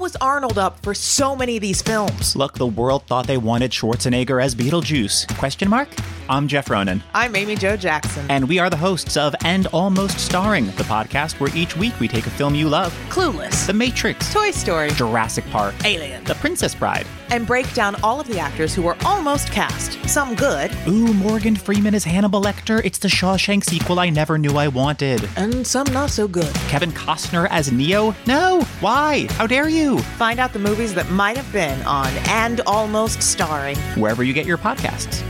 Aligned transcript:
Was 0.00 0.16
Arnold 0.16 0.56
up 0.56 0.82
for 0.82 0.94
so 0.94 1.36
many 1.36 1.58
of 1.58 1.60
these 1.60 1.82
films? 1.82 2.34
Look, 2.34 2.54
the 2.54 2.66
world 2.66 3.02
thought 3.06 3.26
they 3.26 3.36
wanted 3.36 3.70
Schwarzenegger 3.70 4.42
as 4.42 4.54
Beetlejuice. 4.54 5.36
Question 5.36 5.68
mark? 5.68 5.90
I'm 6.26 6.48
Jeff 6.48 6.70
Ronan. 6.70 7.02
I'm 7.12 7.36
Amy 7.36 7.54
Jo 7.54 7.76
Jackson. 7.76 8.24
And 8.30 8.48
we 8.48 8.58
are 8.58 8.70
the 8.70 8.78
hosts 8.78 9.18
of 9.18 9.34
And 9.44 9.66
Almost 9.74 10.18
Starring, 10.18 10.64
the 10.68 10.84
podcast 10.84 11.38
where 11.38 11.54
each 11.54 11.76
week 11.76 12.00
we 12.00 12.08
take 12.08 12.26
a 12.26 12.30
film 12.30 12.54
you 12.54 12.66
love 12.66 12.98
Clueless, 13.10 13.66
The 13.66 13.74
Matrix, 13.74 14.32
Toy 14.32 14.52
Story, 14.52 14.88
Jurassic 14.92 15.44
Park, 15.50 15.74
Alien, 15.84 16.24
The 16.24 16.34
Princess 16.36 16.74
Bride, 16.74 17.06
and 17.30 17.46
break 17.46 17.72
down 17.74 17.96
all 18.02 18.20
of 18.20 18.26
the 18.26 18.38
actors 18.38 18.74
who 18.74 18.82
were 18.82 18.96
almost 19.04 19.50
cast. 19.50 19.98
Some 20.08 20.34
good. 20.34 20.70
Ooh, 20.86 21.12
Morgan 21.14 21.56
Freeman 21.56 21.94
as 21.94 22.04
Hannibal 22.04 22.42
Lecter. 22.42 22.80
It's 22.84 22.98
the 22.98 23.08
Shawshank 23.08 23.64
sequel 23.64 23.98
I 23.98 24.10
never 24.10 24.38
knew 24.38 24.56
I 24.56 24.68
wanted. 24.68 25.28
And 25.36 25.66
some 25.66 25.86
not 25.92 26.10
so 26.10 26.26
good. 26.26 26.52
Kevin 26.68 26.92
Costner 26.92 27.46
as 27.50 27.70
Neo? 27.72 28.14
No! 28.26 28.62
Why? 28.80 29.26
How 29.30 29.46
dare 29.46 29.68
you? 29.68 29.98
Find 30.18 30.40
out 30.40 30.52
the 30.52 30.58
movies 30.58 30.94
that 30.94 31.10
might 31.10 31.36
have 31.36 31.52
been 31.52 31.80
on 31.82 32.08
And 32.28 32.60
Almost 32.62 33.22
Starring. 33.22 33.76
Wherever 33.96 34.22
you 34.24 34.32
get 34.32 34.46
your 34.46 34.58
podcasts. 34.58 35.22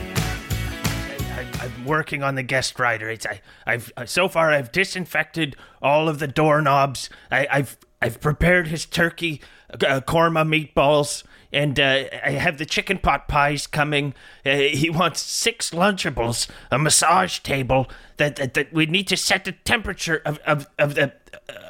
I, 1.61 1.65
am 1.65 1.84
working 1.84 2.23
on 2.23 2.34
the 2.34 2.43
guest 2.43 2.78
writer. 2.78 3.09
It's 3.09 3.27
I, 3.27 3.41
I've 3.67 3.93
uh, 3.97 4.06
so 4.06 4.28
far 4.28 4.51
I've 4.51 4.73
disinfected 4.73 5.56
all 5.83 6.09
of 6.09 6.19
the 6.19 6.27
doorknobs. 6.27 7.11
I, 7.31 7.47
I've 7.51 7.78
I've 8.03 8.21
prepared 8.21 8.69
his 8.69 8.87
turkey 8.87 9.43
uh, 9.73 10.01
korma 10.01 10.45
meatballs, 10.47 11.23
and 11.53 11.79
uh, 11.79 12.05
I 12.25 12.31
have 12.31 12.59
the 12.59 12.67
chicken 12.67 12.98
pot 12.98 13.29
pies 13.29 13.67
coming. 13.67 14.15
Uh, 14.45 14.56
he 14.56 14.91
wants 14.91 15.20
six 15.20 15.70
Lunchables, 15.70 16.48
a 16.70 16.79
massage 16.79 17.41
table. 17.41 17.89
That, 18.17 18.37
that, 18.37 18.55
that 18.55 18.73
we 18.73 18.84
need 18.84 19.09
to 19.09 19.17
set 19.17 19.45
the 19.47 19.53
temperature 19.53 20.21
of, 20.27 20.39
of, 20.41 20.69
of 20.78 20.95
the 20.95 21.12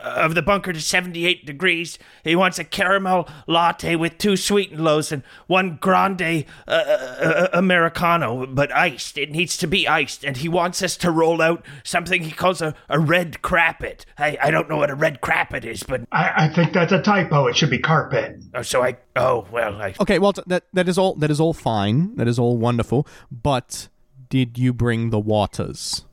of 0.03 0.34
the 0.34 0.42
bunker 0.42 0.72
to 0.72 0.80
78 0.80 1.47
degrees. 1.47 1.98
He 2.25 2.36
wants 2.36 2.58
a 2.58 2.64
caramel 2.64 3.28
latte 3.47 3.97
with 3.97 4.19
two 4.19 4.36
sweetened 4.36 4.83
lows 4.83 5.12
and 5.12 5.22
one 5.47 5.78
grande 5.80 6.44
uh, 6.67 6.70
uh, 6.70 7.48
Americano, 7.52 8.47
but 8.47 8.75
iced. 8.75 9.19
It 9.19 9.30
needs 9.30 9.56
to 9.58 9.67
be 9.67 9.86
iced. 9.86 10.25
And 10.25 10.36
he 10.36 10.48
wants 10.48 10.83
us 10.83 10.97
to 10.98 11.11
roll 11.11 11.42
out 11.42 11.64
something 11.84 12.22
he 12.22 12.30
calls 12.30 12.62
a, 12.62 12.75
a 12.89 12.98
red 12.98 13.42
crapet. 13.42 14.05
I, 14.19 14.39
I 14.42 14.50
don't 14.50 14.69
know 14.69 14.78
what 14.78 14.91
a 14.91 14.94
red 14.94 15.20
crapet 15.20 15.64
is, 15.64 15.83
but. 15.83 16.02
I, 16.12 16.45
I 16.45 16.48
think 16.48 16.72
that's 16.72 16.92
a 16.92 17.02
typo. 17.02 17.47
It 17.47 17.56
should 17.56 17.70
be 17.70 17.78
carpet. 17.78 18.42
Oh, 18.55 18.62
so 18.62 18.83
I. 18.83 18.96
Oh, 19.17 19.46
well, 19.51 19.80
I. 19.80 19.95
Okay, 20.01 20.18
well, 20.18 20.33
that, 20.46 20.64
that 20.73 20.89
is 20.89 20.98
all. 20.98 21.14
That 21.14 21.30
is 21.30 21.40
all 21.40 21.52
fine. 21.52 22.14
That 22.17 22.29
is 22.29 22.39
all 22.39 22.56
wonderful. 22.56 23.06
But 23.30 23.89
did 24.29 24.58
you 24.58 24.73
bring 24.73 25.11
the 25.11 25.18
waters? 25.18 26.05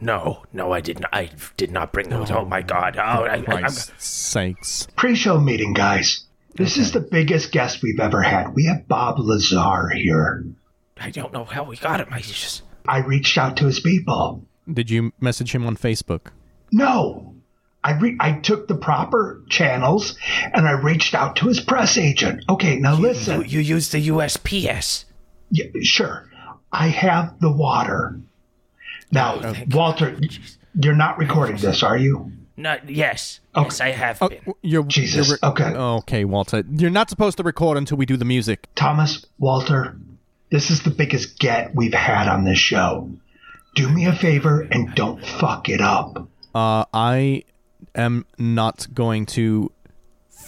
No, 0.00 0.44
no, 0.52 0.72
I 0.72 0.80
didn't. 0.80 1.06
I 1.12 1.30
did 1.56 1.70
not 1.70 1.92
bring 1.92 2.10
those. 2.10 2.30
Oh, 2.30 2.38
oh 2.38 2.44
my 2.44 2.62
God! 2.62 2.96
Oh, 2.96 3.24
I, 3.24 3.40
Christ's 3.40 3.90
I, 3.90 3.94
sakes! 3.98 4.88
Pre-show 4.96 5.40
meeting, 5.40 5.72
guys. 5.72 6.24
This 6.54 6.74
okay. 6.74 6.82
is 6.82 6.92
the 6.92 7.00
biggest 7.00 7.52
guest 7.52 7.82
we've 7.82 8.00
ever 8.00 8.22
had. 8.22 8.54
We 8.54 8.66
have 8.66 8.88
Bob 8.88 9.18
Lazar 9.18 9.90
here. 9.90 10.44
I 10.98 11.10
don't 11.10 11.32
know 11.32 11.44
how 11.44 11.64
we 11.64 11.76
got 11.76 12.00
him. 12.00 12.08
I 12.10 12.20
just. 12.20 12.62
I 12.86 12.98
reached 12.98 13.36
out 13.36 13.56
to 13.58 13.66
his 13.66 13.80
people. 13.80 14.44
Did 14.72 14.90
you 14.90 15.12
message 15.20 15.54
him 15.54 15.66
on 15.66 15.76
Facebook? 15.76 16.28
No. 16.72 17.34
I 17.82 17.92
re- 17.92 18.16
I 18.18 18.32
took 18.32 18.66
the 18.66 18.74
proper 18.74 19.42
channels 19.48 20.16
and 20.52 20.66
I 20.66 20.72
reached 20.72 21.14
out 21.14 21.36
to 21.36 21.46
his 21.46 21.60
press 21.60 21.96
agent. 21.96 22.44
Okay, 22.48 22.76
now 22.76 22.96
you, 22.96 23.02
listen. 23.02 23.42
You, 23.42 23.46
you 23.46 23.60
used 23.60 23.92
the 23.92 24.08
USPS. 24.08 25.04
Yeah, 25.50 25.66
sure. 25.82 26.28
I 26.72 26.88
have 26.88 27.38
the 27.40 27.52
water. 27.52 28.20
Now, 29.10 29.40
oh, 29.42 29.54
Walter, 29.70 30.18
you're 30.80 30.94
not 30.94 31.18
recording 31.18 31.56
this, 31.56 31.82
are 31.82 31.96
you? 31.96 32.32
Not 32.56 32.88
yes. 32.88 33.40
Okay. 33.54 33.66
Yes, 33.66 33.80
I 33.80 33.90
have 33.90 34.18
oh, 34.22 34.28
been. 34.28 34.54
You're, 34.62 34.84
Jesus. 34.84 35.28
You're 35.28 35.38
re- 35.42 35.48
okay. 35.50 35.64
Okay, 35.64 36.24
Walter. 36.24 36.64
You're 36.70 36.90
not 36.90 37.10
supposed 37.10 37.36
to 37.36 37.42
record 37.42 37.76
until 37.76 37.98
we 37.98 38.06
do 38.06 38.16
the 38.16 38.24
music. 38.24 38.68
Thomas, 38.74 39.26
Walter, 39.38 39.96
this 40.50 40.70
is 40.70 40.82
the 40.82 40.90
biggest 40.90 41.38
get 41.38 41.74
we've 41.74 41.94
had 41.94 42.28
on 42.28 42.44
this 42.44 42.58
show. 42.58 43.10
Do 43.74 43.88
me 43.90 44.06
a 44.06 44.14
favor 44.14 44.66
and 44.70 44.94
don't 44.94 45.24
fuck 45.24 45.68
it 45.68 45.82
up. 45.82 46.28
Uh, 46.54 46.86
I 46.94 47.44
am 47.94 48.24
not 48.38 48.86
going 48.94 49.26
to 49.26 49.70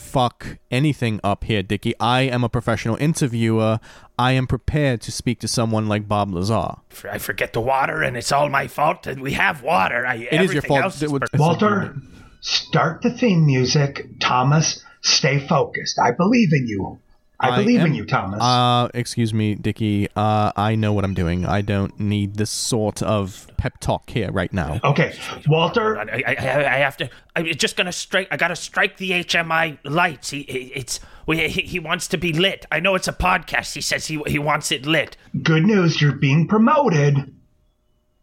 fuck 0.09 0.59
anything 0.71 1.21
up 1.23 1.45
here, 1.45 1.63
Dickie. 1.63 1.95
I 2.01 2.23
am 2.23 2.43
a 2.43 2.49
professional 2.49 2.97
interviewer. 2.97 3.79
I 4.19 4.33
am 4.33 4.47
prepared 4.47 5.01
to 5.03 5.13
speak 5.13 5.39
to 5.41 5.49
someone 5.49 5.87
like 5.87 6.09
Bob 6.09 6.33
Lazar. 6.33 6.77
I 7.11 7.19
forget 7.19 7.53
the 7.53 7.61
water, 7.61 8.03
and 8.03 8.17
it's 8.17 8.33
all 8.33 8.49
my 8.49 8.67
fault. 8.67 9.07
And 9.07 9.21
we 9.21 9.33
have 9.33 9.63
water. 9.63 10.07
I, 10.07 10.29
it 10.31 10.41
is 10.41 10.53
your 10.53 10.63
fault. 10.63 11.01
Is 11.01 11.13
Walter, 11.35 11.97
start 12.41 13.03
the 13.03 13.11
theme 13.11 13.47
music. 13.47 14.07
Thomas, 14.19 14.83
stay 15.03 15.39
focused. 15.47 15.99
I 15.99 16.11
believe 16.13 16.53
in 16.53 16.67
you. 16.67 16.99
I, 17.41 17.51
I 17.51 17.57
believe 17.63 17.81
am, 17.81 17.89
in 17.89 17.95
you, 17.95 18.05
Thomas. 18.05 18.43
Uh, 18.43 18.89
excuse 18.95 19.33
me, 19.33 19.55
Dickie. 19.55 20.09
Uh, 20.17 20.51
I 20.57 20.75
know 20.75 20.93
what 20.93 21.05
I'm 21.05 21.15
doing. 21.15 21.47
I 21.47 21.61
don't 21.61 21.99
need 22.01 22.35
this 22.35 22.51
sort 22.51 23.01
of 23.01 23.47
pep 23.57 23.79
talk 23.79 24.11
here 24.11 24.33
right 24.33 24.53
now. 24.53 24.81
Okay, 24.83 25.17
Walter. 25.47 25.99
I, 25.99 26.25
I, 26.27 26.31
I 26.37 26.79
have 26.79 26.97
to. 26.97 27.09
I'm 27.37 27.47
just 27.47 27.77
gonna 27.77 27.93
strike. 27.93 28.27
I 28.33 28.37
gotta 28.37 28.57
strike 28.57 28.97
the 28.97 29.11
HMI 29.13 29.79
lights. 29.85 30.31
He, 30.31 30.41
it's. 30.41 30.99
He, 31.29 31.49
he 31.49 31.79
wants 31.79 32.09
to 32.09 32.17
be 32.17 32.33
lit. 32.33 32.65
I 32.73 32.81
know 32.81 32.95
it's 32.95 33.07
a 33.07 33.13
podcast. 33.13 33.75
He 33.75 33.83
says 33.83 34.07
he 34.07 34.21
he 34.27 34.39
wants 34.39 34.73
it 34.73 34.87
lit. 34.87 35.17
Good 35.43 35.63
news. 35.63 36.01
You're 36.01 36.13
being 36.13 36.49
promoted, 36.49 37.17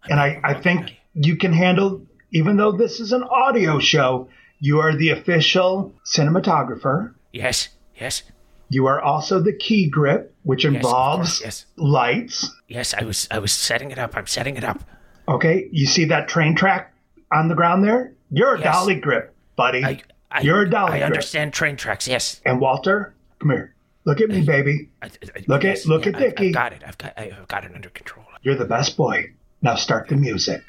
and 0.10 0.20
I 0.20 0.42
I 0.44 0.54
think 0.56 0.92
you 1.14 1.38
can 1.38 1.54
handle. 1.54 2.06
Even 2.32 2.58
though 2.58 2.74
this 2.74 3.00
is 3.00 3.14
an 3.14 3.24
audio 3.24 3.80
show, 3.80 4.28
you 4.60 4.82
are 4.82 4.94
the 4.94 5.12
official 5.12 5.94
cinematographer. 6.04 7.14
Yes. 7.32 7.70
Yes. 7.96 8.24
You 8.70 8.88
are 8.88 9.02
also 9.02 9.40
the 9.40 9.54
key 9.54 9.90
grip, 9.90 10.34
which 10.44 10.66
involves 10.66 11.42
yes, 11.42 11.66
yes. 11.66 11.66
lights. 11.78 12.52
Yes, 12.68 12.94
I 12.94 13.04
was 13.04 13.28
I 13.30 13.40
was 13.40 13.52
setting 13.52 13.92
it 13.92 14.00
up. 14.00 14.18
I'm 14.18 14.28
setting 14.28 14.58
it 14.58 14.64
up. 14.64 14.84
Okay, 15.28 15.70
you 15.72 15.86
see 15.86 16.06
that 16.06 16.28
train 16.28 16.56
track 16.56 16.94
on 17.32 17.48
the 17.48 17.56
ground 17.56 17.84
there? 17.84 18.14
You're 18.32 18.56
a 18.56 18.60
yes. 18.60 18.74
dolly 18.74 18.96
grip, 18.96 19.34
buddy. 19.56 19.84
I, 19.84 20.02
I, 20.32 20.42
You're 20.42 20.64
a 20.64 20.70
dolly. 20.70 20.94
I 20.94 20.98
grip. 20.98 21.06
understand 21.06 21.54
train 21.54 21.78
tracks. 21.78 22.08
Yes. 22.08 22.42
And 22.46 22.60
Walter, 22.60 23.14
come 23.40 23.52
here. 23.52 23.76
Look 24.06 24.22
at 24.22 24.30
me, 24.30 24.42
baby. 24.42 24.90
I, 25.02 25.10
look 25.48 25.64
yes, 25.64 25.82
at 25.82 25.88
look 25.88 26.06
yeah, 26.06 26.12
at 26.12 26.20
Dickie. 26.20 26.48
I've, 26.48 26.54
got 26.54 26.74
it. 26.74 26.84
I've 26.86 26.98
got 26.98 27.18
I've 27.18 27.48
got 27.48 27.66
it 27.66 27.72
under 27.74 27.90
control. 27.90 28.26
You're 28.42 28.56
the 28.56 28.66
best 28.66 28.98
boy. 28.98 29.32
Now 29.62 29.76
start 29.76 30.10
the 30.10 30.16
music. 30.16 30.62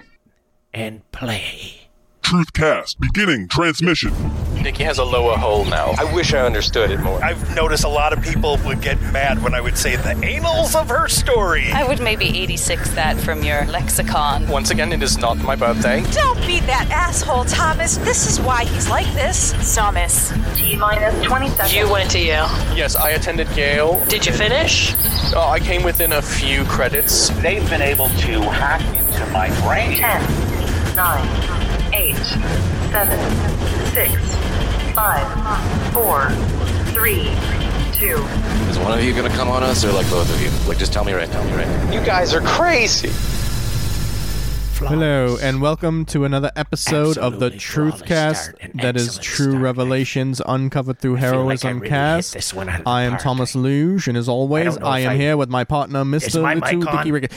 And 0.72 1.10
play. 1.12 1.85
Truthcast 2.26 2.98
beginning 2.98 3.46
transmission. 3.46 4.12
Dickie 4.60 4.82
has 4.82 4.98
a 4.98 5.04
lower 5.04 5.36
hole 5.36 5.64
now. 5.64 5.94
I 5.96 6.12
wish 6.12 6.34
I 6.34 6.40
understood 6.40 6.90
it 6.90 6.98
more. 6.98 7.22
I've 7.22 7.54
noticed 7.54 7.84
a 7.84 7.88
lot 7.88 8.12
of 8.12 8.20
people 8.20 8.58
would 8.64 8.82
get 8.82 9.00
mad 9.12 9.40
when 9.44 9.54
I 9.54 9.60
would 9.60 9.78
say 9.78 9.94
the 9.94 10.14
anals 10.26 10.74
of 10.74 10.88
her 10.88 11.06
story. 11.06 11.70
I 11.70 11.86
would 11.86 12.00
maybe 12.00 12.24
86 12.24 12.90
that 12.94 13.16
from 13.16 13.44
your 13.44 13.64
lexicon. 13.66 14.48
Once 14.48 14.72
again, 14.72 14.90
it 14.92 15.04
is 15.04 15.18
not 15.18 15.36
my 15.36 15.54
birthday. 15.54 16.02
Don't 16.10 16.44
be 16.48 16.58
that 16.62 16.88
asshole, 16.90 17.44
Thomas. 17.44 17.98
This 17.98 18.28
is 18.28 18.40
why 18.40 18.64
he's 18.64 18.88
like 18.88 19.06
this. 19.14 19.52
Thomas. 19.76 20.32
T 20.56 20.74
minus 20.74 21.24
20 21.24 21.48
seconds. 21.50 21.76
You 21.76 21.88
went 21.88 22.10
to 22.10 22.18
Yale. 22.18 22.48
Yes, 22.74 22.96
I 22.96 23.10
attended 23.10 23.48
Yale. 23.56 24.04
Did 24.06 24.26
you 24.26 24.32
finish? 24.32 24.94
Uh, 25.32 25.48
I 25.48 25.60
came 25.60 25.84
within 25.84 26.14
a 26.14 26.22
few 26.22 26.64
credits. 26.64 27.28
They've 27.40 27.70
been 27.70 27.82
able 27.82 28.08
to 28.08 28.40
hack 28.50 28.82
into 28.96 29.24
my 29.26 29.48
brain. 29.62 29.96
10, 29.98 30.96
9, 30.96 31.65
eight, 31.96 32.16
seven, 32.92 33.18
six, 33.94 34.12
five, 34.94 35.26
four, 35.94 36.28
three, 36.92 37.30
two. 37.94 38.16
Is 38.68 38.78
one 38.78 38.92
of 38.98 39.02
you 39.02 39.14
gonna 39.14 39.30
come 39.30 39.48
on 39.48 39.62
us, 39.62 39.82
or 39.84 39.92
like 39.92 40.08
both 40.10 40.28
of 40.32 40.40
you? 40.42 40.50
Like, 40.68 40.76
just 40.78 40.92
tell 40.92 41.04
me 41.04 41.12
right 41.14 41.28
now. 41.30 41.40
Right 41.56 41.66
now. 41.66 41.92
You 41.92 42.00
guys 42.04 42.34
are 42.34 42.42
crazy. 42.42 43.10
Hello, 44.78 45.38
and 45.40 45.62
welcome 45.62 46.04
to 46.04 46.26
another 46.26 46.52
episode 46.54 47.16
of 47.16 47.40
the 47.40 47.46
Absolutely 47.46 47.58
flawless 47.60 48.02
Truthcast 48.02 48.82
that 48.82 48.94
is 48.96 49.16
true 49.18 49.52
start. 49.52 49.62
revelations 49.62 50.42
uncovered 50.44 50.98
through 50.98 51.16
feel 51.16 51.22
like 51.46 51.64
I 51.64 51.68
heroism 51.68 51.78
really 51.78 51.88
cast. 51.88 52.34
this 52.34 52.52
one 52.52 52.68
out 52.68 52.80
of 52.82 52.86
I 52.86 53.04
am 53.04 53.12
park. 53.12 53.22
Thomas 53.22 53.54
Luge, 53.54 54.06
and 54.06 54.18
as 54.18 54.28
always, 54.28 54.74
don't 54.74 54.84
I 54.84 54.98
am 55.00 55.12
I- 55.12 55.16
here 55.16 55.38
with 55.38 55.48
my 55.48 55.64
partner, 55.64 56.04
Mr. 56.04 56.42
my 56.42 56.52
Little? 56.56 56.82
Dicky 56.98 57.10
Ricky. 57.10 57.34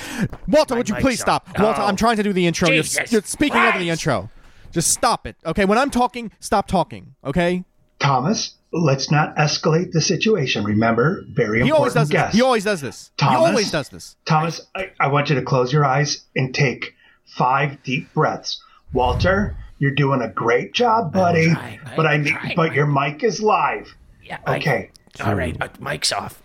Walter, 0.50 0.73
My 0.73 0.79
would 0.79 0.89
you 0.89 0.95
please 0.95 1.21
on. 1.21 1.25
stop? 1.25 1.57
Walter, 1.57 1.81
Oh. 1.81 1.85
I'm 1.85 1.95
trying 1.95 2.17
to 2.17 2.23
do 2.23 2.33
the 2.33 2.45
intro. 2.45 2.67
You're, 2.67 2.83
you're 3.09 3.21
speaking 3.23 3.57
over 3.62 3.79
the 3.79 3.89
intro. 3.89 4.29
Just 4.71 4.92
stop 4.92 5.25
it, 5.25 5.36
okay? 5.45 5.66
When 5.66 5.77
I'm 5.77 5.89
talking, 5.89 6.31
stop 6.39 6.68
talking, 6.68 7.16
okay? 7.24 7.63
Thomas, 8.00 8.56
let's 8.71 9.10
not 9.12 9.36
escalate 9.36 9.92
the 9.92 10.01
situation. 10.01 10.63
Remember, 10.63 11.24
very 11.30 11.60
important 11.62 11.66
He 11.66 11.71
always 11.71 11.94
does 11.94 12.10
guest. 12.10 12.31
this. 12.31 12.36
He 12.38 12.42
always 12.44 12.63
does 12.63 12.81
this. 12.81 13.12
Thomas? 13.18 13.39
He 13.39 13.45
always 13.45 13.71
does 13.71 13.89
this. 13.89 14.16
Thomas, 14.25 14.62
I, 14.75 14.92
I 15.00 15.07
want 15.07 15.30
you 15.30 15.36
to 15.36 15.42
close 15.42 15.74
your 15.74 15.86
eyes 15.86 16.21
and 16.36 16.54
take 16.54 16.94
five 17.25 17.81
deep 17.83 18.13
breaths. 18.13 18.62
Walter, 18.94 19.57
you're 19.80 19.92
doing 19.95 20.21
a 20.21 20.30
great 20.30 20.74
job, 20.74 21.12
buddy. 21.13 21.51
trying, 21.51 21.80
I'm 21.86 21.95
but 21.95 22.06
I 22.06 22.18
need, 22.18 22.30
trying, 22.30 22.56
but 22.56 22.74
your 22.74 22.86
mic 22.88 23.24
is 23.24 23.42
live. 23.42 23.94
Yeah. 24.24 24.38
I- 24.45 24.57
Okay. 24.57 24.92
all 25.25 25.36
right. 25.36 25.57
Uh, 25.60 25.68
mic's 25.80 26.12
off. 26.12 26.42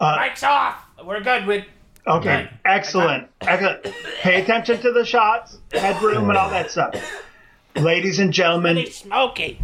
Uh, 0.00 0.16
mic's 0.20 0.42
off. 0.42 0.76
We're 1.04 1.20
good 1.20 1.46
with. 1.46 1.64
Okay. 2.06 2.48
Excellent. 2.64 3.28
Excellent. 3.40 3.86
Pay 4.20 4.42
attention 4.42 4.80
to 4.80 4.92
the 4.92 5.04
shots, 5.04 5.58
headroom, 5.72 6.28
and 6.30 6.38
all 6.38 6.50
that 6.50 6.70
stuff. 6.70 6.94
Ladies 7.76 8.18
and 8.18 8.32
gentlemen, 8.32 8.76
Really 8.76 8.90
smoky. 8.90 9.60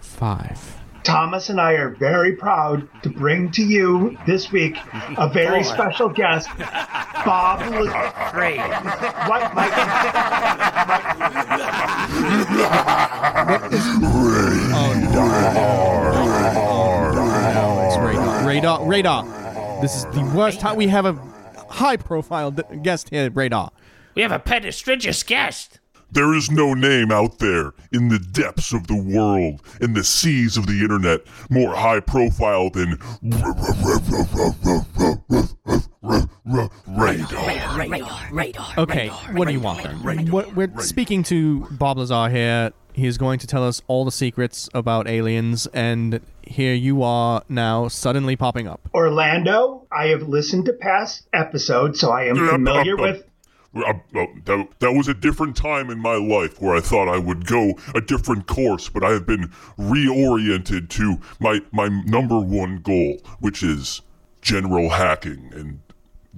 Five. 0.00 0.78
Thomas 1.02 1.48
and 1.48 1.60
I 1.60 1.72
are 1.72 1.90
very 1.90 2.36
proud 2.36 2.88
to 3.02 3.10
bring 3.10 3.50
to 3.52 3.62
you 3.62 4.16
this 4.24 4.52
week 4.52 4.76
a 5.18 5.28
very 5.28 5.64
Four. 5.64 5.74
special 5.74 6.08
guest, 6.08 6.48
Bob. 7.24 7.60
Lu- 7.72 7.90
Three. 8.30 8.58
What, 9.28 9.52
Mike? 9.56 9.72
Oh, 16.54 17.86
it's 17.86 17.96
radar. 17.98 18.46
Radar. 18.46 18.84
Radar. 18.86 19.80
This 19.80 19.96
is 19.96 20.04
the 20.06 20.22
worst 20.34 20.60
time 20.60 20.76
we 20.76 20.86
have 20.88 21.06
a 21.06 21.12
high-profile 21.72 22.52
d- 22.52 22.62
guest 22.82 23.10
here. 23.10 23.30
Radar. 23.30 23.70
We 24.14 24.22
have 24.22 24.32
a 24.32 24.38
prestigious 24.38 25.22
guest. 25.22 25.80
There 26.10 26.34
is 26.34 26.50
no 26.50 26.74
name 26.74 27.10
out 27.10 27.38
there 27.38 27.72
in 27.90 28.08
the 28.08 28.18
depths 28.18 28.74
of 28.74 28.86
the 28.86 28.96
world, 29.02 29.62
in 29.80 29.94
the 29.94 30.04
seas 30.04 30.58
of 30.58 30.66
the 30.66 30.80
internet, 30.82 31.22
more 31.48 31.74
high 31.74 32.00
profile 32.00 32.68
than 32.68 32.98
Radar. 36.86 37.78
Radar. 37.78 38.28
Radar. 38.30 38.72
Okay, 38.76 39.08
what 39.08 39.48
do 39.48 39.54
you 39.54 39.60
want 39.60 39.82
then? 39.82 40.30
What, 40.30 40.54
we're 40.54 40.76
speaking 40.80 41.22
to 41.24 41.66
Bob 41.70 41.96
Lazar 41.96 42.28
here. 42.28 42.72
He 42.92 43.06
is 43.06 43.16
going 43.16 43.38
to 43.38 43.46
tell 43.46 43.66
us 43.66 43.80
all 43.86 44.04
the 44.04 44.12
secrets 44.12 44.68
about 44.74 45.08
aliens, 45.08 45.66
and 45.72 46.20
here 46.42 46.74
you 46.74 47.02
are 47.02 47.42
now 47.48 47.88
suddenly 47.88 48.36
popping 48.36 48.66
up. 48.66 48.88
Orlando, 48.92 49.86
I 49.90 50.08
have 50.08 50.22
listened 50.22 50.66
to 50.66 50.72
past 50.74 51.26
episodes, 51.32 52.00
so 52.00 52.10
I 52.10 52.24
am 52.24 52.36
familiar 52.36 52.96
with. 52.96 53.24
Uh, 53.74 53.80
uh, 53.80 54.26
that, 54.44 54.68
that 54.80 54.92
was 54.92 55.08
a 55.08 55.14
different 55.14 55.56
time 55.56 55.88
in 55.88 55.98
my 55.98 56.16
life 56.16 56.60
where 56.60 56.76
I 56.76 56.80
thought 56.80 57.08
I 57.08 57.16
would 57.16 57.46
go 57.46 57.72
a 57.94 58.02
different 58.02 58.46
course, 58.46 58.90
but 58.90 59.02
I 59.02 59.12
have 59.12 59.26
been 59.26 59.48
reoriented 59.78 60.90
to 60.90 61.16
my 61.40 61.60
my 61.72 61.88
number 61.88 62.38
one 62.38 62.78
goal, 62.78 63.18
which 63.40 63.62
is 63.62 64.02
general 64.42 64.90
hacking 64.90 65.50
and 65.54 65.80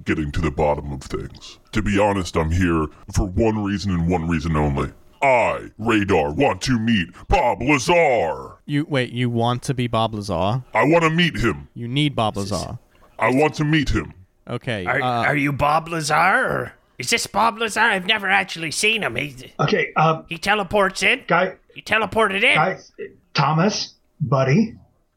getting 0.05 0.31
to 0.31 0.39
the 0.39 0.51
bottom 0.51 0.93
of 0.93 1.01
things. 1.01 1.59
To 1.73 1.81
be 1.81 1.99
honest, 1.99 2.37
I'm 2.37 2.51
here 2.51 2.87
for 3.13 3.25
one 3.25 3.63
reason 3.63 3.91
and 3.91 4.09
one 4.09 4.29
reason 4.29 4.55
only. 4.55 4.93
I, 5.25 5.71
Radar, 5.79 6.33
want 6.33 6.61
to 6.63 6.77
meet 6.79 7.09
Bob 7.27 7.61
Lazar. 7.61 8.57
You 8.65 8.85
wait. 8.87 9.11
You 9.11 9.29
want 9.29 9.63
to 9.63 9.73
be 9.73 9.87
Bob 9.87 10.13
Lazar? 10.13 10.63
I 10.73 10.83
want 10.83 11.03
to 11.03 11.09
meet 11.09 11.35
him. 11.37 11.67
You 11.73 11.87
need 11.87 12.15
Bob 12.15 12.37
Lazar. 12.37 12.77
I 13.17 13.31
want 13.31 13.55
to 13.55 13.63
meet 13.65 13.89
him. 13.89 14.13
Okay. 14.47 14.85
Are, 14.85 15.01
uh, 15.01 15.25
are 15.25 15.35
you 15.35 15.51
Bob 15.51 15.87
Lazar? 15.87 16.13
Or 16.15 16.73
is 16.99 17.09
this 17.09 17.25
Bob 17.25 17.57
Lazar? 17.57 17.79
I've 17.79 18.05
never 18.05 18.29
actually 18.29 18.71
seen 18.71 19.01
him. 19.01 19.15
He, 19.15 19.51
Okay, 19.59 19.91
uh, 19.95 20.21
he 20.29 20.37
teleports 20.37 21.01
in. 21.01 21.23
guy, 21.27 21.55
He 21.73 21.81
teleported 21.81 22.43
in. 22.43 22.55
guys, 22.55 22.91
Thomas, 23.33 23.95
buddy, 24.21 24.75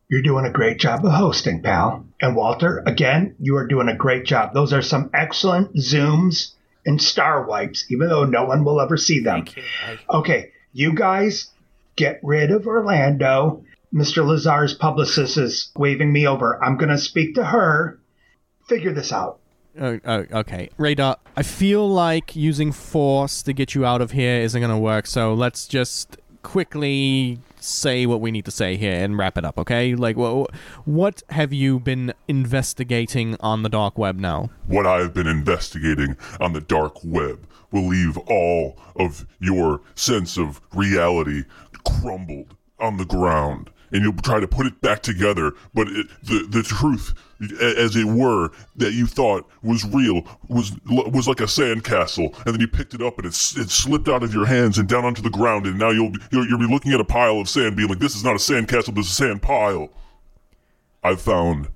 you're 0.08 0.22
doing 0.22 0.46
a 0.46 0.50
great 0.50 0.78
job 0.78 1.04
of 1.04 1.12
hosting, 1.12 1.62
pal. 1.62 2.06
And 2.22 2.34
Walter, 2.34 2.82
again, 2.86 3.34
you 3.38 3.56
are 3.56 3.66
doing 3.66 3.88
a 3.88 3.94
great 3.96 4.24
job. 4.24 4.54
Those 4.54 4.72
are 4.72 4.82
some 4.82 5.10
excellent 5.12 5.74
zooms 5.76 6.52
and 6.88 7.00
star 7.00 7.44
wipes, 7.46 7.84
even 7.90 8.08
though 8.08 8.24
no 8.24 8.46
one 8.46 8.64
will 8.64 8.80
ever 8.80 8.96
see 8.96 9.20
them. 9.20 9.44
You. 9.54 9.62
Okay, 10.10 10.52
you 10.72 10.94
guys 10.94 11.50
get 11.96 12.18
rid 12.22 12.50
of 12.50 12.66
Orlando. 12.66 13.62
Mr. 13.94 14.26
Lazar's 14.26 14.72
publicist 14.72 15.36
is 15.36 15.70
waving 15.76 16.10
me 16.10 16.26
over. 16.26 16.62
I'm 16.64 16.78
going 16.78 16.88
to 16.88 16.98
speak 16.98 17.34
to 17.34 17.44
her. 17.44 18.00
Figure 18.68 18.92
this 18.92 19.12
out. 19.12 19.38
Uh, 19.78 19.98
uh, 20.04 20.24
okay, 20.32 20.70
Radar. 20.78 21.18
I 21.36 21.42
feel 21.42 21.88
like 21.88 22.34
using 22.34 22.72
force 22.72 23.42
to 23.42 23.52
get 23.52 23.74
you 23.74 23.84
out 23.84 24.00
of 24.00 24.10
here 24.10 24.40
isn't 24.40 24.60
gonna 24.60 24.78
work. 24.78 25.06
So 25.06 25.34
let's 25.34 25.68
just 25.68 26.16
quickly 26.42 27.38
say 27.68 28.06
what 28.06 28.20
we 28.20 28.30
need 28.30 28.44
to 28.44 28.50
say 28.50 28.76
here 28.76 28.94
and 28.94 29.18
wrap 29.18 29.38
it 29.38 29.44
up. 29.44 29.58
Okay? 29.58 29.94
Like, 29.94 30.16
wha 30.16 30.46
what 30.84 31.22
have 31.30 31.52
you 31.52 31.78
been 31.80 32.12
investigating 32.26 33.36
on 33.40 33.62
the 33.62 33.68
dark 33.68 33.98
web 33.98 34.18
now? 34.18 34.50
What 34.66 34.86
I 34.86 34.98
have 34.98 35.14
been 35.14 35.26
investigating 35.26 36.16
on 36.40 36.52
the 36.52 36.60
dark 36.60 36.96
web 37.04 37.46
will 37.70 37.86
leave 37.86 38.16
all 38.18 38.78
of 38.96 39.26
your 39.38 39.80
sense 39.94 40.38
of 40.38 40.60
reality 40.74 41.44
crumbled 41.84 42.56
on 42.78 42.96
the 42.96 43.04
ground. 43.04 43.70
And 43.92 44.02
you'll 44.02 44.12
try 44.14 44.38
to 44.40 44.48
put 44.48 44.66
it 44.66 44.80
back 44.80 45.02
together, 45.02 45.54
but 45.74 45.88
it, 45.88 46.06
the 46.22 46.46
the 46.50 46.62
truth, 46.62 47.14
as 47.60 47.96
it 47.96 48.04
were, 48.04 48.50
that 48.76 48.92
you 48.92 49.06
thought 49.06 49.48
was 49.62 49.84
real 49.86 50.22
was 50.48 50.72
was 50.86 51.26
like 51.26 51.40
a 51.40 51.44
sandcastle, 51.44 52.36
and 52.44 52.54
then 52.54 52.60
you 52.60 52.68
picked 52.68 52.94
it 52.94 53.02
up 53.02 53.18
and 53.18 53.26
it, 53.26 53.30
it 53.30 53.70
slipped 53.70 54.08
out 54.08 54.22
of 54.22 54.34
your 54.34 54.44
hands 54.46 54.76
and 54.76 54.88
down 54.88 55.04
onto 55.04 55.22
the 55.22 55.30
ground, 55.30 55.66
and 55.66 55.78
now 55.78 55.90
you'll 55.90 56.12
you'll, 56.30 56.46
you'll 56.46 56.58
be 56.58 56.68
looking 56.68 56.92
at 56.92 57.00
a 57.00 57.04
pile 57.04 57.40
of 57.40 57.48
sand, 57.48 57.76
being 57.76 57.88
like, 57.88 57.98
"This 57.98 58.14
is 58.14 58.24
not 58.24 58.34
a 58.34 58.38
sandcastle, 58.38 58.94
this 58.94 59.06
is 59.06 59.12
a 59.12 59.14
sand 59.14 59.42
pile." 59.42 59.90
I've 61.02 61.20
found 61.20 61.68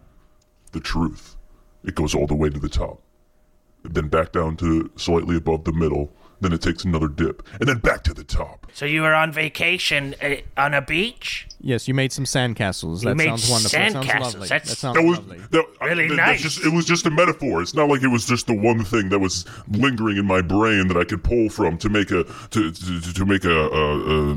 the 0.73 0.81
truth. 0.81 1.37
It 1.85 1.95
goes 1.95 2.15
all 2.15 2.27
the 2.27 2.35
way 2.35 2.51
to 2.51 2.59
the 2.59 2.69
top, 2.69 3.01
then 3.83 4.09
back 4.09 4.33
down 4.33 4.57
to 4.59 4.91
slightly 4.97 5.37
above 5.37 5.65
the 5.65 5.73
middle. 5.73 6.13
Then 6.43 6.53
it 6.53 6.61
takes 6.61 6.85
another 6.85 7.09
dip, 7.09 7.43
and 7.61 7.69
then 7.69 7.79
back 7.79 8.03
to 8.05 8.13
the 8.13 8.25
top. 8.25 8.67
So 8.75 8.85
you 8.85 9.03
were 9.03 9.15
on 9.15 9.31
vacation 9.33 10.15
uh, 10.21 10.35
on 10.57 10.75
a 10.75 10.83
beach? 10.83 11.47
Yes, 11.61 11.87
you 11.87 11.95
made 11.95 12.13
some 12.13 12.25
sandcastles. 12.25 13.03
You 13.05 13.11
That 13.11 13.15
made 13.17 13.27
sounds 13.29 13.49
wonderful. 13.49 13.79
that 13.79 13.93
sounds 13.93 14.07
sandcastles. 14.07 14.21
lovely. 14.35 14.49
That's- 14.49 14.69
that 14.71 14.77
sounds 14.77 14.97
That 14.97 15.05
was 15.05 15.19
lovely. 15.19 15.39
that, 15.53 15.65
Really 15.81 16.09
that- 16.09 16.17
nice. 16.17 16.43
Just, 16.43 16.65
it 16.67 16.73
was 16.73 16.85
just 16.85 17.07
a 17.07 17.11
metaphor. 17.11 17.63
It's 17.63 17.75
not 17.75 17.89
like 17.89 18.03
it 18.03 18.09
was 18.09 18.27
just 18.27 18.49
the 18.49 18.55
one 18.59 18.83
thing 18.85 19.09
that 19.11 19.21
was 19.21 19.45
lingering 19.69 20.17
in 20.17 20.27
my 20.27 20.43
brain 20.43 20.89
that 20.89 20.97
I 20.97 21.05
could 21.05 21.23
pull 21.23 21.49
from 21.49 21.79
to 21.79 21.89
make 21.89 22.11
a 22.11 22.25
to 22.25 22.73
to, 22.73 23.13
to 23.15 23.25
make 23.25 23.45
a, 23.45 23.51
a, 23.51 24.31
a 24.33 24.35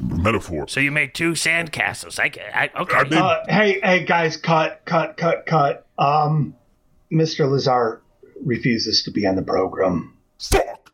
metaphor. 0.00 0.66
So 0.68 0.80
you 0.80 0.90
made 0.90 1.14
two 1.14 1.32
sandcastles. 1.32 2.18
I, 2.18 2.32
I 2.52 2.70
okay. 2.82 2.96
I 2.96 3.04
made- 3.04 3.18
Uh, 3.18 3.44
hey, 3.48 3.80
hey, 3.82 4.04
guys, 4.04 4.36
cut, 4.36 4.82
cut, 4.84 5.16
cut, 5.16 5.46
cut. 5.46 5.86
Um, 5.98 6.56
Mr. 7.12 7.48
Lazar 7.48 8.02
refuses 8.44 9.04
to 9.04 9.12
be 9.12 9.24
on 9.26 9.36
the 9.36 9.42
program. 9.42 10.12
Fuck. 10.40 10.85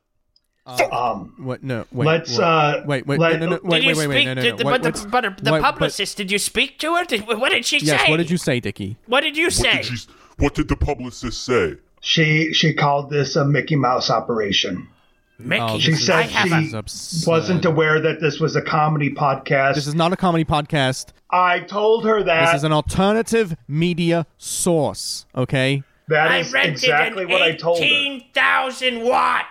Um, 0.64 1.34
What? 1.38 1.62
No. 1.64 1.84
Wait. 1.90 2.06
Let's, 2.06 2.38
wha- 2.38 2.44
uh, 2.44 2.82
Wait. 2.86 3.06
Wait. 3.06 3.18
let- 3.18 3.40
no, 3.40 3.46
no, 3.46 3.56
no, 3.56 3.60
wait. 3.64 3.80
did 3.80 3.86
Wait. 3.86 3.96
you 3.96 3.98
Wait. 3.98 4.08
Wait. 4.08 4.14
speak 4.14 4.26
No. 4.26 4.34
No. 4.34 4.42
to 4.42 4.50
No. 4.50 4.56
the, 4.56 4.64
What- 4.64 4.70
but 4.70 4.82
the, 4.82 4.88
what's- 4.90 5.04
but 5.06 5.22
the 5.44 5.50
what- 5.50 5.62
what- 5.62 5.72
publicist? 5.72 6.16
did 6.16 6.30
you 6.30 6.38
speak 6.38 6.78
to 6.80 6.94
her? 6.94 7.04
Did, 7.04 7.26
what 7.26 7.50
did 7.50 7.64
she 7.66 7.80
say? 7.80 7.86
Yes. 7.86 8.08
What 8.08 8.18
did 8.18 8.30
you 8.30 8.36
say, 8.36 8.60
Dickie? 8.60 8.96
What 9.06 9.22
did 9.22 9.36
you 9.36 9.46
What 9.46 9.52
say? 9.54 9.76
did, 9.82 9.84
she, 9.86 10.06
what 10.38 10.54
did 10.54 10.68
the 10.68 10.76
publicist 10.76 11.44
say? 11.44 11.76
she 12.00 12.52
she 12.52 12.74
called 12.74 13.10
this 13.10 13.36
a 13.36 13.44
Mickey 13.44 13.76
Mouse 13.76 14.10
operation. 14.10 14.88
Mickey, 15.38 15.62
Oh, 15.62 15.78
She 15.80 15.90
This 15.92 16.00
is- 16.00 16.06
said 16.06 16.16
I 16.16 16.22
have 16.22 16.48
she 16.60 16.66
is 16.66 16.74
absurd. 16.74 17.28
wasn't 17.30 17.64
aware 17.64 18.00
that 18.00 18.20
this 18.20 18.38
was 18.38 18.54
a 18.54 18.62
comedy 18.62 19.10
podcast. 19.10 19.74
This 19.74 19.86
is 19.88 19.94
not 19.96 20.12
a 20.12 20.16
comedy 20.16 20.44
podcast. 20.44 21.06
I 21.30 21.60
told 21.60 22.04
her 22.04 22.22
that. 22.22 22.46
This 22.46 22.56
is 22.58 22.64
an 22.64 22.72
alternative 22.72 23.56
media 23.66 24.26
source. 24.38 25.26
Okay. 25.36 25.82
that 26.08 26.30
I 26.30 26.38
is 26.38 26.52
rented 26.52 26.72
exactly 26.74 27.22
an 27.24 27.30
what 27.30 27.40
I 27.42 27.52
told 27.52 27.78
her. 27.78 27.84
18,000 27.84 29.02
watt 29.02 29.46